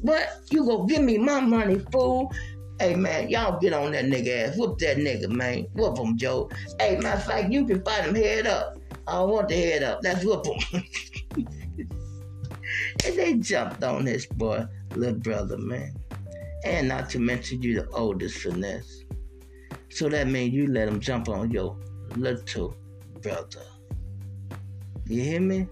What? 0.00 0.28
You 0.50 0.64
go 0.64 0.84
give 0.84 1.02
me 1.02 1.18
my 1.18 1.40
money, 1.40 1.78
fool? 1.90 2.32
Hey 2.78 2.94
man, 2.94 3.28
y'all 3.28 3.58
get 3.60 3.72
on 3.72 3.92
that 3.92 4.04
nigga 4.04 4.48
ass. 4.48 4.56
Whoop 4.56 4.78
that 4.78 4.96
nigga, 4.96 5.28
man. 5.28 5.66
Whoop 5.74 5.98
him, 5.98 6.16
Joe. 6.16 6.50
Hey, 6.80 6.96
matter 6.96 7.18
of 7.18 7.24
fact, 7.24 7.52
you 7.52 7.64
can 7.64 7.82
fight 7.82 8.04
him 8.04 8.14
head 8.14 8.46
up. 8.46 8.78
I 9.06 9.12
don't 9.12 9.30
want 9.30 9.48
the 9.48 9.56
head 9.56 9.82
up. 9.82 10.02
That's 10.02 10.24
whoop 10.24 10.46
him. 10.46 10.82
and 13.04 13.16
they 13.16 13.34
jumped 13.34 13.82
on 13.84 14.04
this 14.04 14.26
boy 14.26 14.66
little 14.96 15.18
brother, 15.18 15.58
man. 15.58 15.94
And 16.64 16.88
not 16.88 17.10
to 17.10 17.18
mention 17.18 17.62
you 17.62 17.74
the 17.74 17.88
oldest 17.90 18.38
finesse. 18.38 19.04
So 19.90 20.08
that 20.08 20.28
means 20.28 20.54
you 20.54 20.68
let 20.68 20.88
him 20.88 21.00
jump 21.00 21.28
on 21.28 21.50
your 21.50 21.76
little 22.16 22.76
brother. 23.20 23.62
You 25.06 25.22
hear 25.22 25.40
me? 25.40 25.66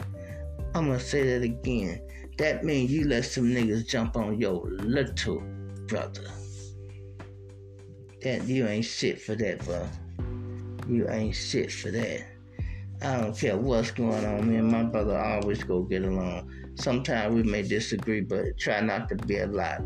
I'm 0.74 0.86
gonna 0.86 1.00
say 1.00 1.22
that 1.24 1.42
again. 1.42 2.00
That 2.38 2.64
means 2.64 2.90
you 2.90 3.06
let 3.06 3.24
some 3.24 3.44
niggas 3.44 3.88
jump 3.88 4.16
on 4.16 4.40
your 4.40 4.68
little 4.70 5.42
brother. 5.86 6.30
That 8.22 8.46
you 8.46 8.66
ain't 8.66 8.84
shit 8.84 9.20
for 9.20 9.34
that, 9.36 9.64
bro. 9.64 9.86
You 10.88 11.08
ain't 11.08 11.34
shit 11.34 11.72
for 11.72 11.90
that. 11.90 12.24
I 13.02 13.20
don't 13.20 13.36
care 13.36 13.56
what's 13.56 13.90
going 13.90 14.24
on. 14.24 14.48
Me 14.48 14.56
and 14.56 14.70
my 14.70 14.82
brother 14.82 15.18
always 15.18 15.62
go 15.62 15.82
get 15.82 16.02
along. 16.02 16.50
Sometimes 16.80 17.34
we 17.34 17.42
may 17.42 17.62
disagree, 17.62 18.22
but 18.22 18.56
try 18.58 18.80
not 18.80 19.08
to 19.10 19.16
be 19.16 19.38
a 19.38 19.46
lot. 19.46 19.80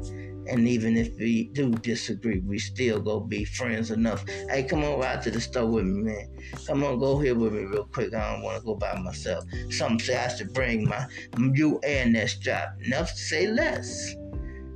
And 0.46 0.68
even 0.68 0.96
if 0.96 1.16
we 1.16 1.48
do 1.48 1.70
disagree, 1.70 2.40
we 2.40 2.59
still 2.59 3.00
go 3.00 3.18
be 3.18 3.44
friends 3.44 3.90
enough. 3.90 4.24
Hey, 4.48 4.62
come 4.62 4.85
on 4.85 5.00
ride 5.00 5.22
to 5.22 5.30
the 5.30 5.40
store 5.40 5.66
with 5.66 5.87
me, 5.87 6.02
man. 6.02 6.28
Come 6.66 6.85
on, 6.85 6.98
go 7.00 7.18
here 7.18 7.35
with 7.35 7.52
me 7.52 7.64
real 7.64 7.85
quick. 7.85 8.14
I 8.14 8.33
don't 8.33 8.42
want 8.42 8.61
to 8.61 8.64
go 8.64 8.76
by 8.76 8.96
myself. 9.00 9.44
Some 9.70 9.98
say 9.98 10.16
I 10.16 10.28
should 10.28 10.52
bring 10.52 10.88
my 10.88 11.07
you 11.37 11.80
and 11.80 12.14
that 12.14 12.30
strap. 12.30 12.76
Enough 12.85 13.11
to 13.11 13.16
say 13.16 13.48
less. 13.48 14.14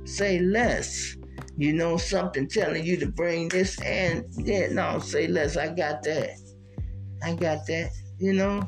Say 0.05 0.39
less. 0.39 1.15
You 1.55 1.73
know 1.73 1.97
something 1.97 2.47
telling 2.47 2.83
you 2.83 2.97
to 2.97 3.07
bring 3.07 3.47
this 3.49 3.79
and 3.81 4.25
yeah, 4.37 4.67
no, 4.71 4.99
say 4.99 5.27
less. 5.27 5.55
I 5.55 5.67
got 5.67 6.03
that. 6.03 6.31
I 7.23 7.33
got 7.33 7.65
that 7.67 7.91
you 8.19 8.33
know. 8.33 8.61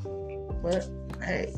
But 0.63 0.87
hey, 1.23 1.53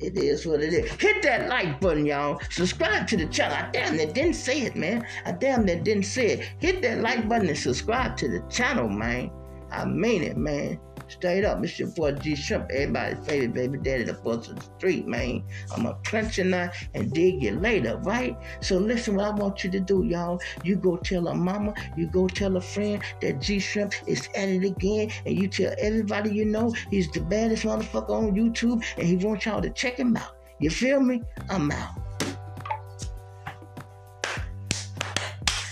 it 0.00 0.16
is 0.16 0.46
what 0.46 0.62
it 0.62 0.72
is. 0.72 0.90
Hit 0.92 1.22
that 1.22 1.48
like 1.48 1.80
button, 1.80 2.06
y'all. 2.06 2.40
Subscribe 2.50 3.06
to 3.08 3.16
the 3.16 3.26
channel. 3.26 3.56
I 3.56 3.70
damn 3.72 3.96
that 3.96 4.14
didn't 4.14 4.34
say 4.34 4.62
it, 4.62 4.76
man. 4.76 5.06
I 5.24 5.32
damn 5.32 5.66
that 5.66 5.84
didn't 5.84 6.04
say 6.04 6.26
it. 6.28 6.48
Hit 6.58 6.82
that 6.82 7.00
like 7.00 7.28
button 7.28 7.48
and 7.48 7.58
subscribe 7.58 8.16
to 8.18 8.28
the 8.28 8.40
channel, 8.48 8.88
man. 8.88 9.30
I 9.70 9.84
mean 9.84 10.22
it, 10.22 10.36
man. 10.36 10.80
Straight 11.08 11.44
up, 11.44 11.64
it's 11.64 11.78
your 11.78 11.88
boy 11.88 12.12
G 12.12 12.36
Shrimp, 12.36 12.70
everybody's 12.70 13.26
favorite 13.26 13.54
baby 13.54 13.78
daddy, 13.78 14.04
the 14.04 14.12
boss 14.12 14.48
of 14.48 14.56
the 14.56 14.62
street, 14.76 15.06
man. 15.06 15.42
I'm 15.74 15.84
gonna 15.84 15.96
clench 16.04 16.36
your 16.36 16.46
knot 16.46 16.74
and 16.94 17.10
dig 17.12 17.42
you 17.42 17.52
later, 17.52 17.96
right? 18.04 18.36
So 18.60 18.76
listen, 18.76 19.16
what 19.16 19.26
I 19.26 19.30
want 19.30 19.64
you 19.64 19.70
to 19.70 19.80
do, 19.80 20.04
y'all. 20.04 20.40
You 20.62 20.76
go 20.76 20.98
tell 20.98 21.28
a 21.28 21.34
mama, 21.34 21.74
you 21.96 22.08
go 22.08 22.28
tell 22.28 22.56
a 22.56 22.60
friend 22.60 23.02
that 23.22 23.40
G 23.40 23.58
Shrimp 23.58 23.94
is 24.06 24.28
at 24.34 24.48
it 24.48 24.64
again, 24.64 25.10
and 25.24 25.40
you 25.40 25.48
tell 25.48 25.74
everybody 25.78 26.30
you 26.30 26.44
know 26.44 26.74
he's 26.90 27.10
the 27.10 27.20
baddest 27.20 27.64
motherfucker 27.64 28.10
on 28.10 28.34
YouTube, 28.34 28.84
and 28.98 29.06
he 29.06 29.16
wants 29.16 29.46
y'all 29.46 29.62
to 29.62 29.70
check 29.70 29.96
him 29.96 30.16
out. 30.16 30.36
You 30.60 30.70
feel 30.70 31.00
me? 31.00 31.22
I'm 31.48 31.70
out. 31.70 31.94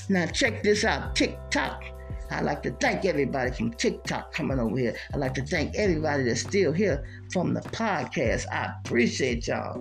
Now 0.08 0.26
check 0.26 0.62
this 0.62 0.84
out, 0.84 1.16
TikTok. 1.16 1.82
I'd 2.30 2.44
like 2.44 2.62
to 2.64 2.72
thank 2.72 3.04
everybody 3.04 3.50
from 3.50 3.72
TikTok 3.72 4.32
coming 4.32 4.58
over 4.58 4.76
here. 4.76 4.96
I'd 5.12 5.20
like 5.20 5.34
to 5.34 5.44
thank 5.44 5.74
everybody 5.76 6.24
that's 6.24 6.40
still 6.40 6.72
here 6.72 7.04
from 7.32 7.54
the 7.54 7.60
podcast. 7.60 8.46
I 8.50 8.72
appreciate 8.80 9.48
y'all 9.48 9.74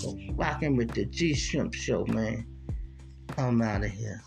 for 0.00 0.14
rocking 0.34 0.76
with 0.76 0.90
the 0.92 1.04
G 1.06 1.34
Shrimp 1.34 1.74
Show, 1.74 2.04
man. 2.06 2.46
I'm 3.38 3.62
out 3.62 3.84
of 3.84 3.90
here. 3.90 4.22